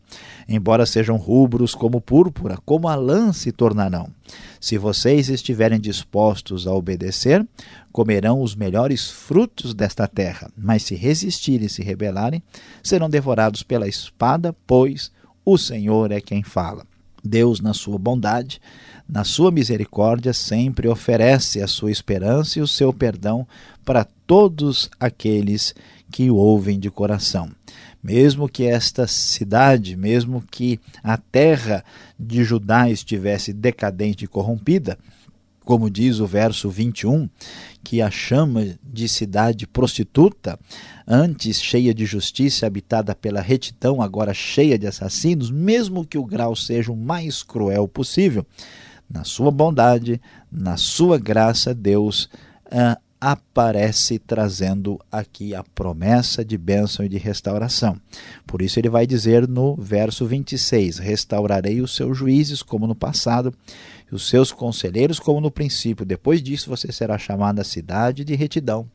embora 0.46 0.84
sejam 0.84 1.16
rubros 1.16 1.74
como 1.74 1.98
púrpura, 1.98 2.58
como 2.62 2.88
a 2.88 2.94
lã 2.94 3.32
se 3.32 3.50
tornarão. 3.52 4.17
Se 4.60 4.76
vocês 4.76 5.28
estiverem 5.28 5.80
dispostos 5.80 6.66
a 6.66 6.72
obedecer, 6.72 7.46
comerão 7.92 8.42
os 8.42 8.54
melhores 8.54 9.10
frutos 9.10 9.74
desta 9.74 10.06
terra, 10.06 10.50
mas 10.56 10.82
se 10.82 10.94
resistirem 10.94 11.66
e 11.66 11.70
se 11.70 11.82
rebelarem, 11.82 12.42
serão 12.82 13.08
devorados 13.08 13.62
pela 13.62 13.88
espada, 13.88 14.54
pois 14.66 15.10
o 15.44 15.56
Senhor 15.56 16.12
é 16.12 16.20
quem 16.20 16.42
fala. 16.42 16.86
Deus, 17.24 17.60
na 17.60 17.74
sua 17.74 17.98
bondade, 17.98 18.60
na 19.08 19.24
sua 19.24 19.50
misericórdia, 19.50 20.32
sempre 20.32 20.88
oferece 20.88 21.60
a 21.60 21.66
sua 21.66 21.90
esperança 21.90 22.58
e 22.58 22.62
o 22.62 22.68
seu 22.68 22.92
perdão 22.92 23.46
para 23.84 24.06
todos 24.26 24.88
aqueles 25.00 25.74
que 26.10 26.30
o 26.30 26.36
ouvem 26.36 26.78
de 26.78 26.90
coração. 26.90 27.57
Mesmo 28.02 28.48
que 28.48 28.64
esta 28.64 29.06
cidade, 29.06 29.96
mesmo 29.96 30.42
que 30.50 30.78
a 31.02 31.16
terra 31.16 31.84
de 32.18 32.44
Judá 32.44 32.88
estivesse 32.88 33.52
decadente 33.52 34.24
e 34.24 34.28
corrompida, 34.28 34.98
como 35.68 35.90
diz 35.90 36.18
o 36.18 36.26
verso 36.26 36.70
21, 36.70 37.28
que 37.84 38.00
a 38.00 38.10
chama 38.10 38.78
de 38.82 39.06
cidade 39.06 39.66
prostituta, 39.66 40.58
antes 41.06 41.60
cheia 41.60 41.92
de 41.92 42.06
justiça, 42.06 42.66
habitada 42.66 43.14
pela 43.14 43.42
retidão, 43.42 44.00
agora 44.00 44.32
cheia 44.32 44.78
de 44.78 44.86
assassinos, 44.86 45.50
mesmo 45.50 46.06
que 46.06 46.16
o 46.16 46.24
grau 46.24 46.56
seja 46.56 46.90
o 46.90 46.96
mais 46.96 47.42
cruel 47.42 47.86
possível, 47.86 48.46
na 49.10 49.24
sua 49.24 49.50
bondade, 49.50 50.20
na 50.50 50.78
sua 50.78 51.18
graça, 51.18 51.74
Deus 51.74 52.30
ah, 52.70 52.98
aparece 53.20 54.18
trazendo 54.18 54.98
aqui 55.10 55.54
a 55.54 55.62
promessa 55.62 56.44
de 56.44 56.56
bênção 56.56 57.04
e 57.04 57.08
de 57.08 57.18
restauração. 57.18 58.00
Por 58.46 58.62
isso 58.62 58.78
ele 58.78 58.88
vai 58.88 59.06
dizer 59.06 59.48
no 59.48 59.74
verso 59.76 60.24
26: 60.26 60.98
Restaurarei 60.98 61.80
os 61.80 61.94
seus 61.94 62.16
juízes 62.16 62.62
como 62.62 62.86
no 62.86 62.94
passado, 62.94 63.52
e 64.10 64.14
os 64.14 64.28
seus 64.28 64.52
conselheiros 64.52 65.18
como 65.18 65.40
no 65.40 65.50
princípio. 65.50 66.06
Depois 66.06 66.42
disso 66.42 66.70
você 66.70 66.92
será 66.92 67.18
chamada 67.18 67.64
cidade 67.64 68.24
de 68.24 68.34
retidão, 68.34 68.88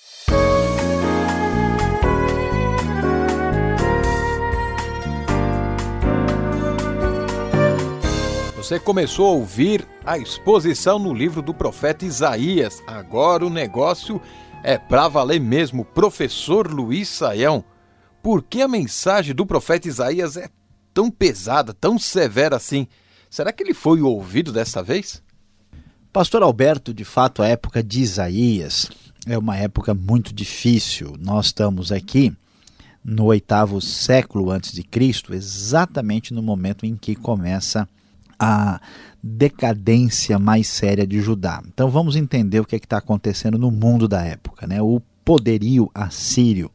Você 8.64 8.80
começou 8.80 9.26
a 9.26 9.33
ouvir 9.33 9.87
a 10.06 10.16
exposição 10.16 10.99
no 10.99 11.12
livro 11.12 11.42
do 11.42 11.52
profeta 11.52 12.06
Isaías. 12.06 12.83
Agora 12.87 13.44
o 13.44 13.50
negócio 13.50 14.18
é 14.62 14.78
para 14.78 15.06
valer 15.06 15.38
mesmo, 15.38 15.85
professor 15.85 16.73
Luiz 16.73 17.11
Saião. 17.11 17.62
Por 18.23 18.42
que 18.42 18.62
a 18.62 18.66
mensagem 18.66 19.35
do 19.35 19.44
profeta 19.44 19.87
Isaías 19.87 20.38
é 20.38 20.49
tão 20.94 21.11
pesada, 21.11 21.75
tão 21.75 21.99
severa 21.99 22.56
assim? 22.56 22.88
Será 23.28 23.52
que 23.52 23.62
ele 23.62 23.75
foi 23.75 24.00
ouvido 24.00 24.50
dessa 24.50 24.83
vez? 24.83 25.23
Pastor 26.11 26.42
Alberto, 26.42 26.94
de 26.94 27.04
fato, 27.04 27.42
a 27.42 27.47
época 27.47 27.83
de 27.83 28.00
Isaías 28.00 28.88
é 29.26 29.37
uma 29.37 29.59
época 29.59 29.92
muito 29.92 30.33
difícil. 30.33 31.16
Nós 31.21 31.47
estamos 31.47 31.92
aqui 31.92 32.35
no 33.04 33.26
oitavo 33.26 33.78
século 33.83 34.50
antes 34.50 34.73
de 34.73 34.83
Cristo, 34.83 35.35
exatamente 35.35 36.33
no 36.33 36.40
momento 36.40 36.87
em 36.87 36.97
que 36.97 37.14
começa 37.14 37.83
a 37.83 38.03
decadência 39.22 40.38
mais 40.38 40.68
séria 40.68 41.06
de 41.06 41.20
Judá. 41.20 41.62
Então 41.66 41.90
vamos 41.90 42.14
entender 42.16 42.60
o 42.60 42.64
que 42.64 42.76
é 42.76 42.78
está 42.78 42.98
acontecendo 42.98 43.58
no 43.58 43.70
mundo 43.70 44.06
da 44.06 44.22
época. 44.22 44.66
Né? 44.66 44.82
O 44.82 45.00
poderio 45.24 45.90
assírio 45.94 46.70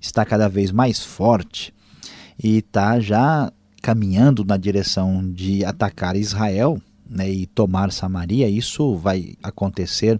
está 0.00 0.24
cada 0.24 0.48
vez 0.48 0.72
mais 0.72 1.02
forte 1.02 1.74
e 2.42 2.58
está 2.58 2.98
já 2.98 3.52
caminhando 3.82 4.44
na 4.44 4.56
direção 4.56 5.30
de 5.32 5.64
atacar 5.64 6.16
Israel 6.16 6.80
né, 7.08 7.30
e 7.30 7.46
tomar 7.46 7.92
Samaria. 7.92 8.48
Isso 8.48 8.96
vai 8.96 9.34
acontecer 9.42 10.18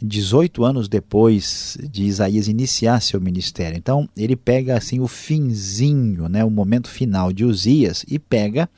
18 0.00 0.64
anos 0.64 0.88
depois 0.88 1.76
de 1.90 2.04
Isaías 2.04 2.48
iniciar 2.48 3.00
seu 3.00 3.20
ministério. 3.20 3.76
Então, 3.76 4.08
ele 4.16 4.36
pega 4.36 4.76
assim 4.76 5.00
o 5.00 5.08
finzinho, 5.08 6.28
né, 6.28 6.44
o 6.44 6.50
momento 6.50 6.88
final 6.88 7.32
de 7.32 7.44
Uzias 7.44 8.04
e 8.08 8.18
pega 8.18 8.68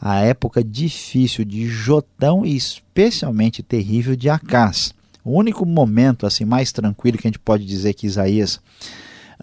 a 0.00 0.20
época 0.20 0.62
difícil 0.62 1.44
de 1.44 1.66
Jotão 1.66 2.44
e 2.44 2.56
especialmente 2.56 3.62
terrível 3.62 4.14
de 4.14 4.28
Acás. 4.28 4.94
O 5.24 5.32
único 5.32 5.66
momento 5.66 6.26
assim 6.26 6.44
mais 6.44 6.72
tranquilo 6.72 7.18
que 7.18 7.26
a 7.26 7.30
gente 7.30 7.38
pode 7.38 7.64
dizer 7.64 7.94
que 7.94 8.06
Isaías 8.06 8.56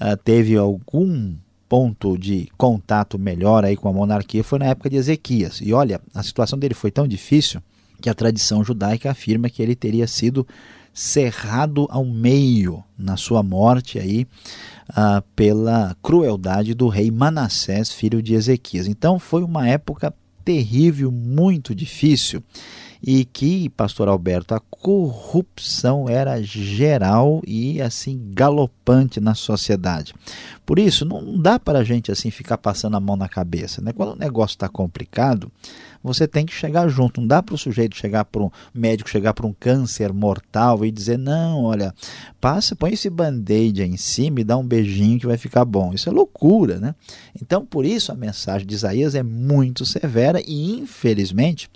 uh, 0.02 0.18
teve 0.24 0.56
algum 0.56 1.36
ponto 1.68 2.18
de 2.18 2.48
contato 2.58 3.20
melhor 3.20 3.66
aí 3.66 3.76
com 3.76 3.90
a 3.90 3.94
monarquia 3.94 4.44
foi 4.44 4.60
na 4.60 4.66
época 4.66 4.90
de 4.90 4.96
Ezequias. 4.96 5.60
E 5.62 5.74
olha, 5.74 6.00
a 6.14 6.24
situação 6.24 6.58
dele 6.58 6.74
foi 6.74 6.92
tão 6.92 7.08
difícil 7.08 7.62
que 8.02 8.10
a 8.10 8.14
tradição 8.14 8.64
judaica 8.64 9.12
afirma 9.12 9.50
que 9.50 9.62
ele 9.62 9.76
teria 9.76 10.08
sido 10.08 10.48
cerrado 10.94 11.88
ao 11.90 12.06
meio 12.06 12.82
na 12.98 13.18
sua 13.18 13.44
morte 13.44 14.00
aí 14.00 14.26
uh, 14.92 15.22
pela 15.36 15.96
crueldade 16.02 16.74
do 16.74 16.88
rei 16.88 17.12
Manassés, 17.12 17.92
filho 17.92 18.22
de 18.22 18.34
Ezequias. 18.34 18.88
Então 18.88 19.20
foi 19.20 19.44
uma 19.44 19.68
época 19.68 20.14
terrível, 20.46 21.12
muito 21.12 21.74
difícil 21.76 22.44
e 23.02 23.26
que, 23.26 23.70
pastor 23.70 24.08
Alberto, 24.08 24.54
a 24.54 24.60
corrupção 24.60 26.08
era 26.08 26.42
geral 26.42 27.42
e 27.46 27.82
assim 27.82 28.20
galopante 28.34 29.20
na 29.20 29.34
sociedade. 29.34 30.14
Por 30.66 30.80
isso, 30.80 31.06
não 31.06 31.38
dá 31.38 31.60
para 31.60 31.80
a 31.80 31.84
gente 31.84 32.12
assim 32.12 32.32
ficar 32.32 32.58
passando 32.58 32.98
a 32.98 33.00
mão 33.00 33.16
na 33.16 33.30
cabeça. 33.30 33.82
Né? 33.82 33.94
Quando 33.94 34.14
o 34.14 34.20
negócio 34.20 34.56
está 34.56 34.68
complicado, 34.68 35.52
você 36.04 36.28
tem 36.28 36.46
que 36.46 36.54
chegar 36.54 36.88
junto. 36.88 37.20
Não 37.20 37.28
dá 37.28 37.42
para 37.42 37.56
o 37.56 37.58
sujeito 37.58 37.96
chegar 37.96 38.26
para 38.26 38.44
um 38.44 38.52
médico, 38.74 39.10
chegar 39.10 39.34
para 39.34 39.48
um 39.48 39.54
câncer 39.54 40.14
mortal 40.14 40.86
e 40.86 40.92
dizer: 40.92 41.18
não, 41.18 41.64
olha, 41.64 41.94
passa, 42.40 42.76
põe 42.76 42.94
esse 42.94 43.10
band-aid 43.10 43.82
em 43.82 43.98
cima 43.98 44.42
e 44.42 44.44
dá 44.44 44.56
um 44.58 44.66
beijinho 44.66 45.20
que 45.20 45.28
vai 45.28 45.38
ficar 45.38 45.66
bom. 45.66 45.94
Isso 45.94 46.08
é 46.10 46.12
loucura, 46.12 46.80
né? 46.80 46.94
Então, 47.42 47.66
por 47.66 47.86
isso 47.86 48.12
a 48.12 48.16
mensagem 48.16 48.68
de 48.68 48.76
Isaías 48.76 49.16
é 49.16 49.24
muito 49.24 49.86
severa 49.86 50.42
e, 50.46 50.80
infelizmente, 50.80 51.70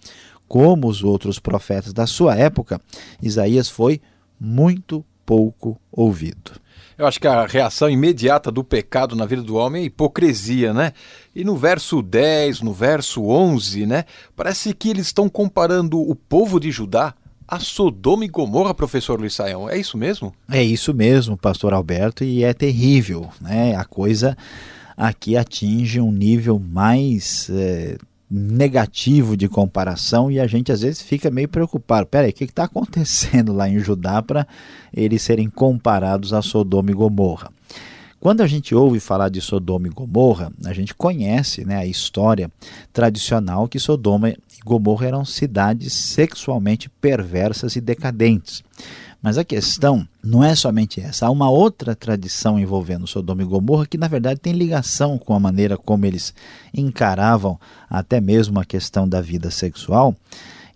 como 0.49 0.87
os 0.87 1.03
outros 1.03 1.37
profetas 1.37 1.93
da 1.93 2.07
sua 2.07 2.35
época, 2.35 2.81
Isaías 3.21 3.69
foi 3.69 4.01
muito 4.37 5.05
pouco 5.25 5.79
ouvido. 5.91 6.51
Eu 6.97 7.07
acho 7.07 7.19
que 7.19 7.27
a 7.27 7.45
reação 7.45 7.89
imediata 7.89 8.51
do 8.51 8.63
pecado 8.63 9.15
na 9.15 9.25
vida 9.25 9.41
do 9.41 9.55
homem 9.55 9.83
é 9.83 9.85
hipocrisia, 9.85 10.73
né? 10.73 10.91
E 11.33 11.45
no 11.45 11.55
verso 11.55 12.01
10, 12.01 12.61
no 12.61 12.73
verso 12.73 13.23
11, 13.23 13.85
né? 13.85 14.03
Parece 14.35 14.73
que 14.73 14.89
eles 14.89 15.05
estão 15.05 15.29
comparando 15.29 15.97
o 15.97 16.13
povo 16.15 16.59
de 16.59 16.71
Judá 16.71 17.13
a 17.47 17.59
Sodoma 17.59 18.25
e 18.25 18.27
Gomorra, 18.27 18.73
professor 18.73 19.19
Luiz 19.19 19.33
Saião. 19.33 19.69
É 19.69 19.77
isso 19.77 19.97
mesmo? 19.97 20.33
É 20.51 20.61
isso 20.61 20.93
mesmo, 20.93 21.37
pastor 21.37 21.73
Alberto, 21.73 22.23
e 22.23 22.43
é 22.43 22.53
terrível, 22.53 23.29
né? 23.41 23.75
A 23.75 23.85
coisa 23.85 24.37
aqui 24.95 25.37
atinge 25.37 26.01
um 26.01 26.11
nível 26.11 26.59
mais 26.59 27.49
é, 27.49 27.97
negativo 28.29 29.35
de 29.35 29.47
comparação 29.47 30.29
e 30.29 30.39
a 30.39 30.45
gente 30.45 30.71
às 30.71 30.81
vezes 30.81 31.01
fica 31.01 31.31
meio 31.31 31.47
preocupado. 31.47 32.05
Peraí, 32.05 32.29
o 32.29 32.33
que 32.33 32.43
está 32.43 32.65
acontecendo 32.65 33.53
lá 33.53 33.67
em 33.67 33.79
Judá 33.79 34.21
para 34.21 34.47
eles 34.93 35.21
serem 35.21 35.49
comparados 35.49 36.33
a 36.33 36.41
Sodoma 36.41 36.91
e 36.91 36.93
Gomorra? 36.93 37.51
Quando 38.19 38.41
a 38.41 38.47
gente 38.47 38.75
ouve 38.75 38.99
falar 38.99 39.29
de 39.29 39.39
Sodoma 39.39 39.87
e 39.87 39.91
Gomorra, 39.91 40.51
a 40.65 40.73
gente 40.73 40.93
conhece 40.93 41.63
né, 41.63 41.77
a 41.77 41.85
história 41.85 42.51
tradicional 42.91 43.67
que 43.67 43.79
Sodoma 43.79 44.29
e 44.29 44.37
Gomorra 44.65 45.07
eram 45.07 45.23
cidades 45.23 45.93
sexualmente 45.93 46.89
perversas 46.89 47.77
e 47.77 47.81
decadentes. 47.81 48.61
Mas 49.21 49.37
a 49.37 49.43
questão 49.43 50.07
não 50.23 50.43
é 50.43 50.55
somente 50.55 51.01
essa. 51.01 51.27
Há 51.27 51.29
uma 51.29 51.49
outra 51.49 51.93
tradição 51.93 52.57
envolvendo 52.57 53.05
Sodoma 53.05 53.41
e 53.41 53.45
Gomorra 53.45 53.85
que, 53.85 53.97
na 53.97 54.07
verdade, 54.07 54.39
tem 54.39 54.53
ligação 54.53 55.17
com 55.17 55.33
a 55.33 55.39
maneira 55.39 55.77
como 55.77 56.05
eles 56.05 56.33
encaravam 56.73 57.59
até 57.89 58.21
mesmo 58.21 58.59
a 58.59 58.65
questão 58.65 59.07
da 59.07 59.19
vida 59.19 59.51
sexual, 59.51 60.15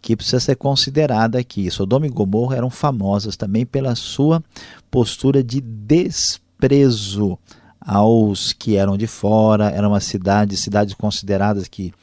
que 0.01 0.15
precisa 0.15 0.41
ser 0.41 0.57
considerada 0.57 1.39
aqui. 1.39 1.71
Sodoma 1.71 2.05
e 2.05 2.09
Gomorra 2.09 2.57
eram 2.57 2.69
famosas 2.69 3.37
também 3.37 3.65
pela 3.65 3.95
sua 3.95 4.43
postura 4.91 5.41
de 5.41 5.61
desprezo 5.61 7.39
aos 7.79 8.51
que 8.51 8.75
eram 8.75 8.97
de 8.97 9.07
fora, 9.07 9.69
eram 9.69 9.89
uma 9.89 9.99
cidade, 9.99 10.57
cidades 10.57 10.93
consideradas 10.93 11.67
que 11.67 11.93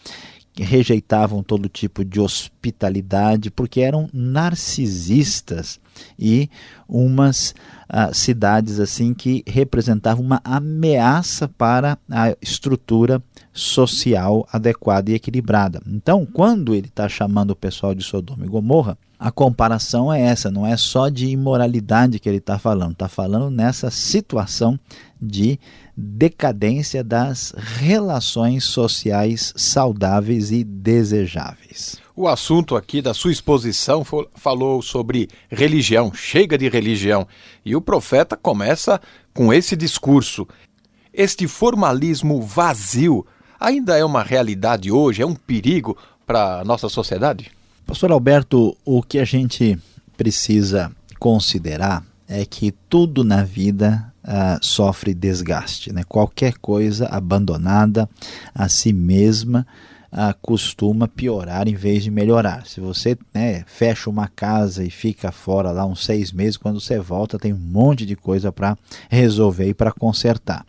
rejeitavam 0.62 1.42
todo 1.42 1.68
tipo 1.68 2.04
de 2.04 2.20
hospitalidade 2.20 3.50
porque 3.50 3.80
eram 3.80 4.08
narcisistas 4.12 5.80
e 6.18 6.48
umas 6.88 7.54
uh, 7.88 8.14
cidades 8.14 8.78
assim 8.78 9.14
que 9.14 9.42
representavam 9.46 10.24
uma 10.24 10.40
ameaça 10.44 11.48
para 11.48 11.98
a 12.10 12.34
estrutura 12.40 13.22
social 13.52 14.46
adequada 14.52 15.10
e 15.10 15.14
equilibrada. 15.14 15.82
Então, 15.86 16.24
quando 16.24 16.74
ele 16.74 16.86
está 16.86 17.08
chamando 17.08 17.50
o 17.50 17.56
pessoal 17.56 17.94
de 17.94 18.02
Sodoma 18.04 18.44
e 18.44 18.48
Gomorra, 18.48 18.96
a 19.18 19.30
comparação 19.30 20.10
é 20.10 20.20
essa, 20.22 20.50
não 20.50 20.66
é 20.66 20.76
só 20.76 21.10
de 21.10 21.26
imoralidade 21.26 22.18
que 22.18 22.28
ele 22.28 22.38
está 22.38 22.58
falando, 22.58 22.92
está 22.92 23.08
falando 23.08 23.50
nessa 23.50 23.90
situação 23.90 24.80
de 25.20 25.58
decadência 25.96 27.04
das 27.04 27.52
relações 27.56 28.64
sociais 28.64 29.52
saudáveis 29.56 30.50
e 30.50 30.64
desejáveis. 30.64 32.00
O 32.16 32.28
assunto 32.28 32.76
aqui 32.76 33.00
da 33.00 33.14
sua 33.14 33.32
exposição 33.32 34.04
falou 34.34 34.82
sobre 34.82 35.28
religião, 35.48 36.12
chega 36.12 36.58
de 36.58 36.68
religião, 36.68 37.26
e 37.64 37.74
o 37.74 37.80
profeta 37.80 38.36
começa 38.36 39.00
com 39.32 39.52
esse 39.52 39.76
discurso. 39.76 40.46
Este 41.12 41.48
formalismo 41.48 42.42
vazio 42.42 43.26
ainda 43.58 43.96
é 43.96 44.04
uma 44.04 44.22
realidade 44.22 44.90
hoje, 44.90 45.22
é 45.22 45.26
um 45.26 45.34
perigo 45.34 45.96
para 46.26 46.60
a 46.60 46.64
nossa 46.64 46.88
sociedade? 46.88 47.50
Pastor 47.86 48.12
Alberto, 48.12 48.76
o 48.84 49.02
que 49.02 49.18
a 49.18 49.24
gente 49.24 49.78
precisa 50.16 50.92
considerar 51.18 52.04
é 52.30 52.44
que 52.44 52.70
tudo 52.88 53.24
na 53.24 53.42
vida 53.42 54.12
uh, 54.22 54.64
sofre 54.64 55.12
desgaste. 55.12 55.92
Né? 55.92 56.04
Qualquer 56.08 56.54
coisa 56.58 57.08
abandonada 57.08 58.08
a 58.54 58.68
si 58.68 58.92
mesma 58.92 59.66
uh, 60.12 60.32
costuma 60.40 61.08
piorar 61.08 61.66
em 61.66 61.74
vez 61.74 62.04
de 62.04 62.10
melhorar. 62.10 62.64
Se 62.66 62.80
você 62.80 63.18
né, 63.34 63.64
fecha 63.66 64.08
uma 64.08 64.28
casa 64.28 64.84
e 64.84 64.90
fica 64.90 65.32
fora 65.32 65.72
lá 65.72 65.84
uns 65.84 66.04
seis 66.04 66.30
meses, 66.30 66.56
quando 66.56 66.80
você 66.80 67.00
volta 67.00 67.36
tem 67.36 67.52
um 67.52 67.58
monte 67.58 68.06
de 68.06 68.14
coisa 68.14 68.52
para 68.52 68.78
resolver 69.10 69.68
e 69.68 69.74
para 69.74 69.90
consertar. 69.90 70.64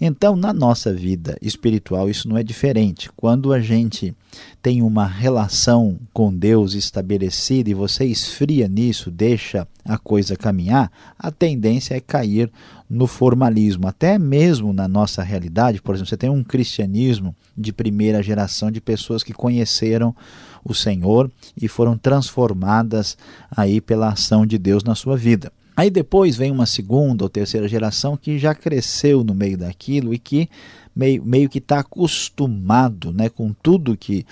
Então, 0.00 0.34
na 0.34 0.50
nossa 0.50 0.94
vida 0.94 1.36
espiritual, 1.42 2.08
isso 2.08 2.26
não 2.26 2.38
é 2.38 2.42
diferente. 2.42 3.10
Quando 3.14 3.52
a 3.52 3.60
gente 3.60 4.14
tem 4.62 4.80
uma 4.80 5.04
relação 5.04 5.98
com 6.10 6.34
Deus 6.34 6.72
estabelecida 6.72 7.68
e 7.68 7.74
você 7.74 8.06
esfria 8.06 8.66
nisso, 8.66 9.10
deixa 9.10 9.68
a 9.84 9.98
coisa 9.98 10.36
caminhar, 10.36 10.90
a 11.18 11.30
tendência 11.30 11.94
é 11.94 12.00
cair 12.00 12.50
no 12.88 13.06
formalismo. 13.06 13.86
Até 13.86 14.18
mesmo 14.18 14.72
na 14.72 14.88
nossa 14.88 15.22
realidade, 15.22 15.82
por 15.82 15.94
exemplo, 15.94 16.08
você 16.08 16.16
tem 16.16 16.30
um 16.30 16.42
cristianismo 16.42 17.36
de 17.54 17.70
primeira 17.70 18.22
geração 18.22 18.70
de 18.70 18.80
pessoas 18.80 19.22
que 19.22 19.34
conheceram 19.34 20.16
o 20.64 20.74
Senhor 20.74 21.30
e 21.60 21.68
foram 21.68 21.98
transformadas 21.98 23.18
aí 23.54 23.82
pela 23.82 24.08
ação 24.08 24.46
de 24.46 24.56
Deus 24.56 24.82
na 24.82 24.94
sua 24.94 25.16
vida. 25.16 25.52
Aí 25.76 25.90
depois 25.90 26.36
vem 26.36 26.50
uma 26.50 26.66
segunda 26.66 27.24
ou 27.24 27.28
terceira 27.30 27.68
geração 27.68 28.16
que 28.16 28.38
já 28.38 28.54
cresceu 28.54 29.24
no 29.24 29.34
meio 29.34 29.56
daquilo 29.56 30.12
e 30.12 30.18
que 30.18 30.48
meio, 30.94 31.24
meio 31.24 31.48
que 31.48 31.58
está 31.58 31.80
acostumado 31.80 33.12
né, 33.12 33.28
com 33.28 33.52
tudo 33.52 33.96
que, 33.96 34.26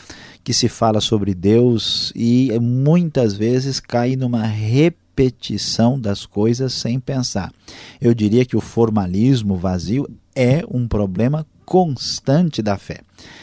que 0.44 0.52
se 0.52 0.68
fala 0.68 1.00
sobre 1.00 1.34
Deus 1.34 2.12
e 2.14 2.50
muitas 2.60 3.34
vezes 3.34 3.80
cai 3.80 4.16
numa 4.16 4.44
repetição 4.44 5.98
das 5.98 6.26
coisas 6.26 6.72
sem 6.74 7.00
pensar. 7.00 7.52
Eu 8.00 8.14
diria 8.14 8.44
que 8.44 8.56
o 8.56 8.60
formalismo 8.60 9.56
vazio 9.56 10.08
é 10.34 10.62
um 10.70 10.86
problema 10.86 11.46
constante 11.68 12.62
da 12.62 12.78
fé. 12.78 13.00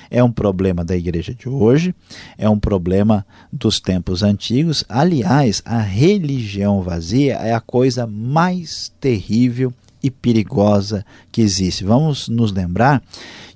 É 0.10 0.24
um 0.24 0.32
problema 0.32 0.84
da 0.84 0.98
igreja 0.98 1.32
de 1.32 1.48
hoje, 1.48 1.94
é 2.40 2.50
um 2.50 2.58
problema 2.58 3.24
dos 3.54 3.80
tempos 3.80 4.24
antigos. 4.24 4.84
Aliás, 4.90 5.62
a 5.64 5.80
religião 5.80 6.82
vazia 6.82 7.36
é 7.36 7.54
a 7.54 7.62
coisa 7.62 8.08
mais 8.08 8.92
terrível 9.00 9.72
e 10.02 10.10
perigosa 10.10 11.06
que 11.32 11.40
existe. 11.40 11.84
Vamos 11.84 12.28
nos 12.28 12.52
lembrar 12.52 13.04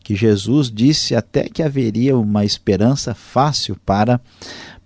que 0.04 0.16
Jesus 0.16 0.70
disse 0.72 1.16
até 1.16 1.50
que 1.50 1.64
haveria 1.64 2.16
uma 2.16 2.46
esperança 2.46 3.16
fácil 3.16 3.76
para, 3.84 4.22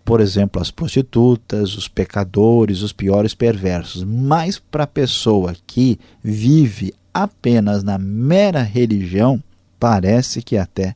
por 0.06 0.22
exemplo, 0.22 0.62
as 0.62 0.72
prostitutas, 0.72 1.76
os 1.76 1.90
pecadores, 1.90 2.82
os 2.82 2.94
piores 2.94 3.34
perversos, 3.34 4.06
mas 4.06 4.60
para 4.60 4.86
a 4.86 4.88
pessoa 4.88 5.54
que 5.68 6.00
vive 6.24 6.94
apenas 7.14 7.84
na 7.84 7.98
mera 7.98 8.62
religião, 8.62 9.44
parece 9.84 10.42
que 10.42 10.56
até 10.56 10.96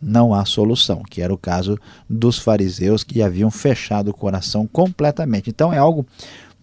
não 0.00 0.32
há 0.32 0.46
solução, 0.46 1.02
que 1.02 1.20
era 1.20 1.34
o 1.34 1.36
caso 1.36 1.78
dos 2.08 2.38
fariseus 2.38 3.04
que 3.04 3.22
haviam 3.22 3.50
fechado 3.50 4.10
o 4.10 4.14
coração 4.14 4.66
completamente. 4.66 5.50
Então 5.50 5.70
é 5.70 5.76
algo 5.76 6.06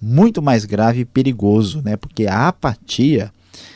muito 0.01 0.41
mais 0.41 0.65
grave 0.65 1.01
e 1.01 1.05
perigoso, 1.05 1.84
né? 1.84 1.95
porque 1.95 2.25
a 2.25 2.47
apatia 2.47 3.32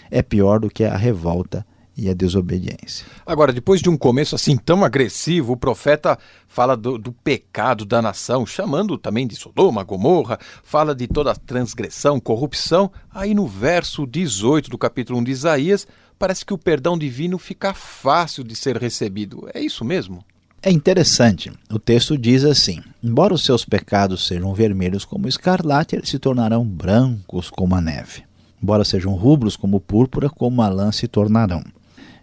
é 0.10 0.24
pior 0.24 0.60
do 0.60 0.72
que 0.72 0.84
a 0.84 0.98
revolta 0.98 1.64
e 1.96 2.10
a 2.10 2.16
desobediência. 2.16 3.06
Agora, 3.24 3.54
depois 3.54 3.80
de 3.80 3.92
um 3.92 3.96
começo 3.96 4.34
assim 4.34 4.58
tão 4.58 4.84
agressivo, 4.84 5.54
o 5.54 5.58
profeta 5.58 6.18
fala 6.48 6.76
do, 6.76 6.98
do, 6.98 7.12
pecado 7.12 7.86
da 7.86 8.02
nação, 8.02 8.44
chamando 8.44 8.98
também 8.98 9.28
de 9.28 9.36
Sodoma, 9.36 9.84
Gomorra, 9.84 10.40
fala 10.64 10.96
de 10.96 11.08
toda 11.08 11.30
a 11.30 11.36
transgressão, 11.36 12.20
corrupção. 12.20 12.92
Aí 13.14 13.36
no 13.36 13.46
verso 13.46 14.08
18 14.08 14.72
do 14.72 14.80
capítulo 14.80 15.20
1 15.20 15.26
de 15.26 15.32
Isaías, 15.32 15.88
parece 16.18 16.46
que 16.46 16.54
o 16.54 16.58
perdão 16.58 16.98
divino 16.98 17.38
fica 17.38 17.74
fácil 17.74 18.44
de 18.44 18.56
ser 18.56 18.78
recebido. 18.78 19.50
É 19.54 19.60
isso 19.60 19.84
mesmo? 19.84 20.24
É 20.62 20.72
interessante. 20.72 21.52
O 21.70 21.78
texto 21.78 22.18
diz 22.18 22.46
assim: 22.46 22.82
Embora 23.04 23.34
os 23.34 23.44
seus 23.44 23.66
pecados 23.66 24.26
sejam 24.26 24.54
vermelhos 24.54 25.04
como 25.04 25.28
escarlate, 25.28 25.96
eles 25.96 26.08
se 26.08 26.18
tornarão 26.18 26.66
brancos 26.66 27.50
como 27.50 27.76
a 27.76 27.82
neve. 27.82 28.24
Embora 28.62 28.86
sejam 28.86 29.14
rubros 29.14 29.58
como 29.58 29.82
púrpura, 29.82 30.30
como 30.30 30.62
a 30.62 30.70
lã 30.70 30.90
se 30.92 31.06
tornarão. 31.06 31.62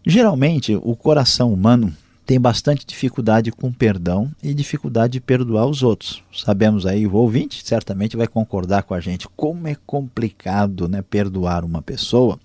Geralmente, 0.07 0.75
o 0.75 0.97
coração 0.97 1.53
humano 1.53 1.93
tem 2.25 2.41
bastante 2.41 2.87
dificuldade 2.87 3.51
com 3.51 3.73
perdão 3.73 4.31
e 4.43 4.55
dificuldade 4.55 5.15
de 5.15 5.21
perdoar 5.21 5.67
os 5.67 5.83
outros. 5.83 6.23
Sabemos 6.33 6.87
aí, 6.87 7.07
o 7.07 7.15
ouvinte 7.15 7.61
certamente 7.67 8.17
vai 8.17 8.29
concordar 8.29 8.85
com 8.85 8.95
a 8.95 9.01
gente 9.01 9.29
como 9.37 9.67
é 9.67 9.77
complicado 9.85 10.89
né, 10.89 11.03
perdoar 11.03 11.65
uma 11.65 11.83
pessoa 11.83 12.39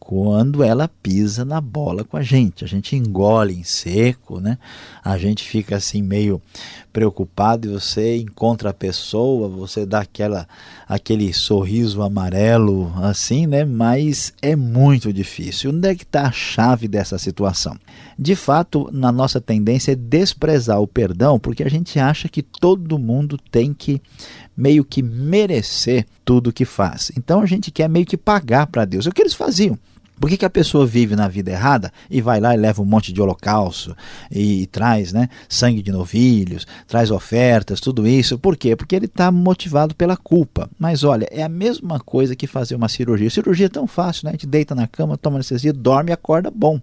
quando 0.00 0.64
ela 0.64 0.88
pisa 0.88 1.44
na 1.44 1.60
bola 1.60 2.02
com 2.02 2.16
a 2.16 2.22
gente. 2.22 2.64
A 2.64 2.66
gente 2.66 2.96
engole 2.96 3.54
em 3.54 3.62
seco, 3.62 4.40
né? 4.40 4.58
A 5.04 5.18
gente 5.18 5.44
fica 5.44 5.76
assim 5.76 6.02
meio 6.02 6.40
preocupado 6.90 7.68
e 7.68 7.70
você 7.70 8.16
encontra 8.16 8.70
a 8.70 8.74
pessoa, 8.74 9.46
você 9.46 9.86
dá 9.86 10.00
aquela 10.00 10.48
aquele 10.88 11.32
sorriso 11.32 12.02
amarelo 12.02 12.92
assim, 12.96 13.46
né? 13.46 13.64
Mas 13.64 14.32
é 14.42 14.56
muito 14.56 15.12
difícil. 15.12 15.70
Onde 15.70 15.88
é 15.88 15.94
que 15.94 16.02
está 16.02 16.22
a 16.22 16.32
chave 16.32 16.88
dessa 16.88 17.18
situação? 17.18 17.76
De 18.18 18.34
fato, 18.34 18.88
na 18.92 19.12
nossa 19.12 19.40
tendência 19.40 19.92
é 19.92 19.94
desprezar 19.94 20.80
o 20.80 20.88
perdão, 20.88 21.38
porque 21.38 21.62
a 21.62 21.70
gente 21.70 21.98
acha 21.98 22.28
que 22.28 22.42
todo 22.42 22.98
mundo 22.98 23.38
tem 23.50 23.72
que 23.72 24.00
meio 24.56 24.84
que 24.84 25.02
merecer 25.02 26.06
tudo 26.24 26.52
que 26.52 26.64
faz. 26.64 27.12
Então 27.16 27.40
a 27.40 27.46
gente 27.46 27.70
quer 27.70 27.88
meio 27.88 28.06
que 28.06 28.16
pagar 28.16 28.66
para 28.66 28.84
Deus. 28.84 29.06
É 29.06 29.10
o 29.10 29.12
que 29.12 29.22
eles 29.22 29.34
faziam. 29.34 29.78
Por 30.20 30.28
que, 30.28 30.36
que 30.36 30.44
a 30.44 30.50
pessoa 30.50 30.86
vive 30.86 31.16
na 31.16 31.26
vida 31.28 31.50
errada 31.50 31.90
e 32.10 32.20
vai 32.20 32.38
lá 32.40 32.54
e 32.54 32.58
leva 32.58 32.82
um 32.82 32.84
monte 32.84 33.10
de 33.10 33.22
holocausto 33.22 33.96
e, 34.30 34.62
e 34.62 34.66
traz 34.66 35.14
né, 35.14 35.30
sangue 35.48 35.82
de 35.82 35.90
novilhos, 35.90 36.66
traz 36.86 37.10
ofertas, 37.10 37.80
tudo 37.80 38.06
isso? 38.06 38.38
Por 38.38 38.54
quê? 38.54 38.76
Porque 38.76 38.94
ele 38.94 39.06
está 39.06 39.32
motivado 39.32 39.94
pela 39.94 40.18
culpa. 40.18 40.68
Mas 40.78 41.04
olha, 41.04 41.26
é 41.30 41.42
a 41.42 41.48
mesma 41.48 41.98
coisa 41.98 42.36
que 42.36 42.46
fazer 42.46 42.74
uma 42.74 42.88
cirurgia. 42.88 43.30
Cirurgia 43.30 43.66
é 43.66 43.70
tão 43.70 43.86
fácil, 43.86 44.26
né? 44.26 44.30
A 44.30 44.34
gente 44.34 44.46
deita 44.46 44.74
na 44.74 44.86
cama, 44.86 45.16
toma 45.16 45.36
anestesia, 45.36 45.72
dorme 45.72 46.10
e 46.10 46.12
acorda 46.12 46.50
bom. 46.50 46.78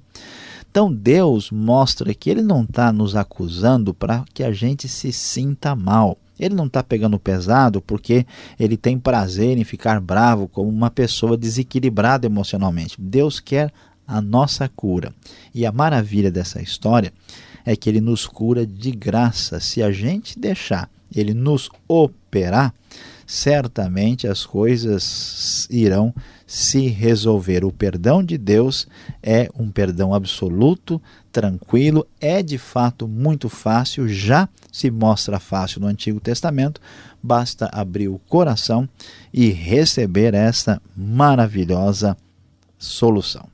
Então 0.71 0.91
Deus 0.91 1.51
mostra 1.51 2.13
que 2.15 2.29
Ele 2.29 2.41
não 2.41 2.63
está 2.63 2.91
nos 2.91 3.15
acusando 3.15 3.93
para 3.93 4.25
que 4.33 4.43
a 4.43 4.51
gente 4.51 4.87
se 4.87 5.11
sinta 5.11 5.75
mal. 5.75 6.17
Ele 6.39 6.55
não 6.55 6.65
está 6.65 6.83
pegando 6.83 7.19
pesado 7.19 7.81
porque 7.81 8.25
ele 8.59 8.77
tem 8.77 8.97
prazer 8.97 9.57
em 9.57 9.63
ficar 9.63 9.99
bravo 9.99 10.47
como 10.47 10.69
uma 10.69 10.89
pessoa 10.89 11.37
desequilibrada 11.37 12.25
emocionalmente. 12.25 12.95
Deus 12.99 13.39
quer 13.39 13.71
a 14.07 14.21
nossa 14.21 14.69
cura. 14.69 15.13
E 15.53 15.65
a 15.65 15.71
maravilha 15.71 16.31
dessa 16.31 16.61
história 16.61 17.11
é 17.65 17.75
que 17.75 17.89
ele 17.89 17.99
nos 17.99 18.25
cura 18.25 18.65
de 18.65 18.91
graça. 18.91 19.59
Se 19.59 19.83
a 19.83 19.91
gente 19.91 20.39
deixar 20.39 20.89
ele 21.13 21.33
nos 21.33 21.69
operar, 21.87 22.73
certamente 23.25 24.27
as 24.27 24.45
coisas 24.45 25.67
irão 25.69 26.13
se 26.45 26.87
resolver. 26.87 27.65
O 27.65 27.71
perdão 27.73 28.23
de 28.23 28.37
Deus 28.37 28.87
é 29.21 29.49
um 29.59 29.69
perdão 29.69 30.13
absoluto, 30.13 31.01
tranquilo, 31.31 32.07
é 32.21 32.41
de 32.41 32.57
fato 32.57 33.05
muito 33.05 33.49
fácil, 33.49 34.07
já 34.07 34.47
se 34.77 34.91
mostra 34.91 35.39
fácil 35.39 35.81
no 35.81 35.87
Antigo 35.87 36.19
Testamento, 36.19 36.79
basta 37.21 37.67
abrir 37.73 38.07
o 38.07 38.19
coração 38.19 38.87
e 39.33 39.49
receber 39.49 40.35
essa 40.35 40.79
maravilhosa 40.95 42.15
solução. 42.77 43.49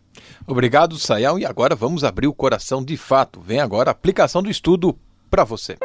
Obrigado, 0.46 1.00
Sayão, 1.00 1.40
e 1.40 1.46
agora 1.46 1.76
vamos 1.76 2.04
abrir 2.04 2.28
o 2.28 2.34
coração 2.34 2.84
de 2.84 2.98
fato. 2.98 3.40
Vem 3.40 3.62
agora 3.62 3.90
a 3.90 3.94
aplicação 3.94 4.44
do 4.44 4.50
estudo 4.50 4.98
para 5.30 5.46
você. 5.46 5.78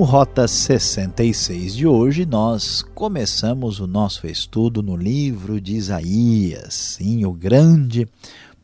No 0.00 0.06
Rota 0.06 0.48
66 0.48 1.74
de 1.74 1.86
hoje, 1.86 2.24
nós 2.24 2.82
começamos 2.94 3.80
o 3.80 3.86
nosso 3.86 4.26
estudo 4.26 4.82
no 4.82 4.96
livro 4.96 5.60
de 5.60 5.74
Isaías, 5.74 6.72
sim, 6.72 7.26
o 7.26 7.34
grande 7.34 8.08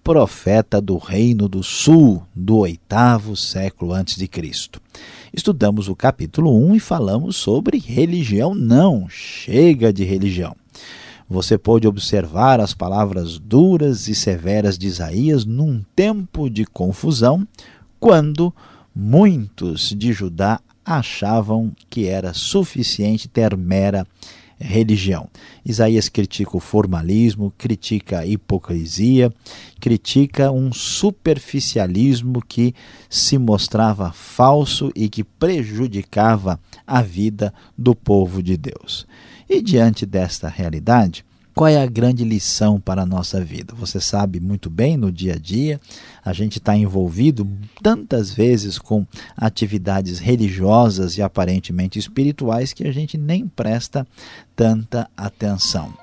profeta 0.02 0.80
do 0.80 0.96
Reino 0.96 1.46
do 1.46 1.62
Sul, 1.62 2.22
do 2.34 2.56
oitavo 2.56 3.36
século 3.36 3.92
antes 3.92 4.16
de 4.16 4.26
Cristo. 4.26 4.80
Estudamos 5.30 5.90
o 5.90 5.94
capítulo 5.94 6.56
1 6.70 6.76
e 6.76 6.80
falamos 6.80 7.36
sobre 7.36 7.76
religião. 7.78 8.54
Não, 8.54 9.06
chega 9.06 9.92
de 9.92 10.04
religião. 10.04 10.56
Você 11.28 11.58
pode 11.58 11.86
observar 11.86 12.60
as 12.60 12.72
palavras 12.72 13.38
duras 13.38 14.08
e 14.08 14.14
severas 14.14 14.78
de 14.78 14.86
Isaías 14.86 15.44
num 15.44 15.84
tempo 15.94 16.48
de 16.48 16.64
confusão, 16.64 17.46
quando 18.00 18.50
muitos 18.94 19.90
de 19.90 20.14
Judá 20.14 20.58
achavam 20.86 21.74
que 21.90 22.06
era 22.06 22.32
suficiente 22.32 23.28
ter 23.28 23.56
mera 23.56 24.06
religião. 24.58 25.28
Isaías 25.64 26.08
critica 26.08 26.56
o 26.56 26.60
formalismo, 26.60 27.52
critica 27.58 28.20
a 28.20 28.26
hipocrisia, 28.26 29.30
critica 29.80 30.50
um 30.50 30.72
superficialismo 30.72 32.40
que 32.40 32.72
se 33.10 33.36
mostrava 33.36 34.12
falso 34.12 34.90
e 34.94 35.08
que 35.08 35.24
prejudicava 35.24 36.58
a 36.86 37.02
vida 37.02 37.52
do 37.76 37.94
povo 37.94 38.42
de 38.42 38.56
Deus. 38.56 39.06
E 39.48 39.60
diante 39.60 40.06
desta 40.06 40.48
realidade, 40.48 41.25
qual 41.56 41.68
é 41.68 41.82
a 41.82 41.86
grande 41.86 42.22
lição 42.22 42.78
para 42.78 43.00
a 43.00 43.06
nossa 43.06 43.42
vida? 43.42 43.74
Você 43.78 43.98
sabe 43.98 44.38
muito 44.38 44.68
bem 44.68 44.98
no 44.98 45.10
dia 45.10 45.32
a 45.32 45.38
dia, 45.38 45.80
a 46.22 46.30
gente 46.34 46.58
está 46.58 46.76
envolvido 46.76 47.48
tantas 47.82 48.30
vezes 48.30 48.78
com 48.78 49.06
atividades 49.34 50.18
religiosas 50.18 51.16
e 51.16 51.22
aparentemente 51.22 51.98
espirituais 51.98 52.74
que 52.74 52.86
a 52.86 52.92
gente 52.92 53.16
nem 53.16 53.48
presta 53.48 54.06
tanta 54.54 55.08
atenção. 55.16 55.94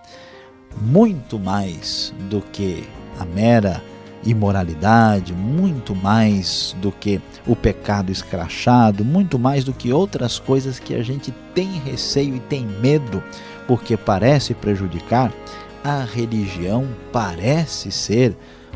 Muito 0.82 1.38
mais 1.38 2.12
do 2.32 2.42
que 2.42 2.84
a 3.20 3.24
mera 3.24 3.80
imoralidade, 4.26 5.34
muito 5.34 5.96
mais 5.96 6.76
do 6.82 6.92
que 6.92 7.22
o 7.46 7.56
pecado 7.56 8.12
escrachado, 8.12 9.06
muito 9.06 9.38
mais 9.38 9.64
do 9.64 9.72
que 9.72 9.94
outras 9.94 10.40
coisas 10.40 10.80
que 10.80 10.96
a 10.96 11.04
gente 11.04 11.32
tem 11.54 11.74
receio 11.80 12.38
e 12.38 12.40
tem 12.40 12.66
medo 12.66 13.22
porque 13.68 13.98
parece 13.98 14.54
prejudicar, 14.54 15.32
a 15.84 16.04
religião 16.04 16.88
parece 17.12 17.92
ser 17.92 18.36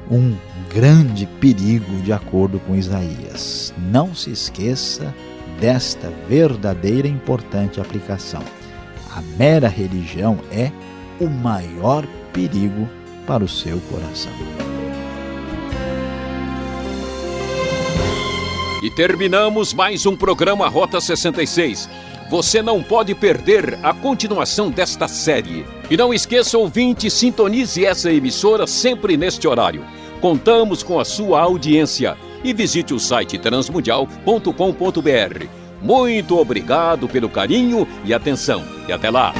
um 0.10 0.36
grande 0.74 1.26
perigo, 1.40 2.02
de 2.02 2.12
acordo 2.14 2.60
com 2.60 2.76
Isaías. 2.76 3.74
Não 3.78 4.14
se 4.14 4.32
esqueça 4.32 5.14
desta 5.60 6.12
verdadeira 6.28 7.08
e 7.08 7.12
importante 7.12 7.82
aplicação. 7.82 8.44
a 9.16 9.22
mera 9.36 9.68
religião 9.68 10.38
é 10.52 10.72
o 11.20 11.28
maior 11.28 12.06
perigo 12.32 12.88
para 13.26 13.44
o 13.44 13.48
seu 13.48 13.80
coração. 13.90 14.32
E 18.84 18.92
terminamos 18.92 19.74
mais 19.74 20.06
um 20.06 20.16
programa 20.16 20.70
Rota 20.70 21.02
66. 21.02 21.90
Você 22.30 22.62
não 22.62 22.84
pode 22.84 23.16
perder 23.16 23.80
a 23.82 23.94
continuação 23.94 24.70
desta 24.70 25.08
série. 25.08 25.66
E 25.90 25.96
não 25.96 26.14
esqueça, 26.14 26.58
ouvinte, 26.58 27.10
sintonize 27.10 27.86
essa 27.86 28.12
emissora 28.12 28.68
sempre 28.68 29.16
neste 29.16 29.48
horário. 29.48 29.86
Contamos 30.20 30.84
com 30.84 31.00
a 31.00 31.06
sua 31.06 31.40
audiência 31.40 32.18
e 32.44 32.54
visite 32.54 32.94
o 32.94 33.00
site 33.00 33.38
transmundial.com.br. 33.38 35.46
Muito 35.82 36.38
obrigado 36.38 37.08
pelo 37.08 37.30
carinho 37.30 37.88
e 38.04 38.14
atenção. 38.14 38.64
E 38.88 38.92
até 38.92 39.10
lá! 39.10 39.34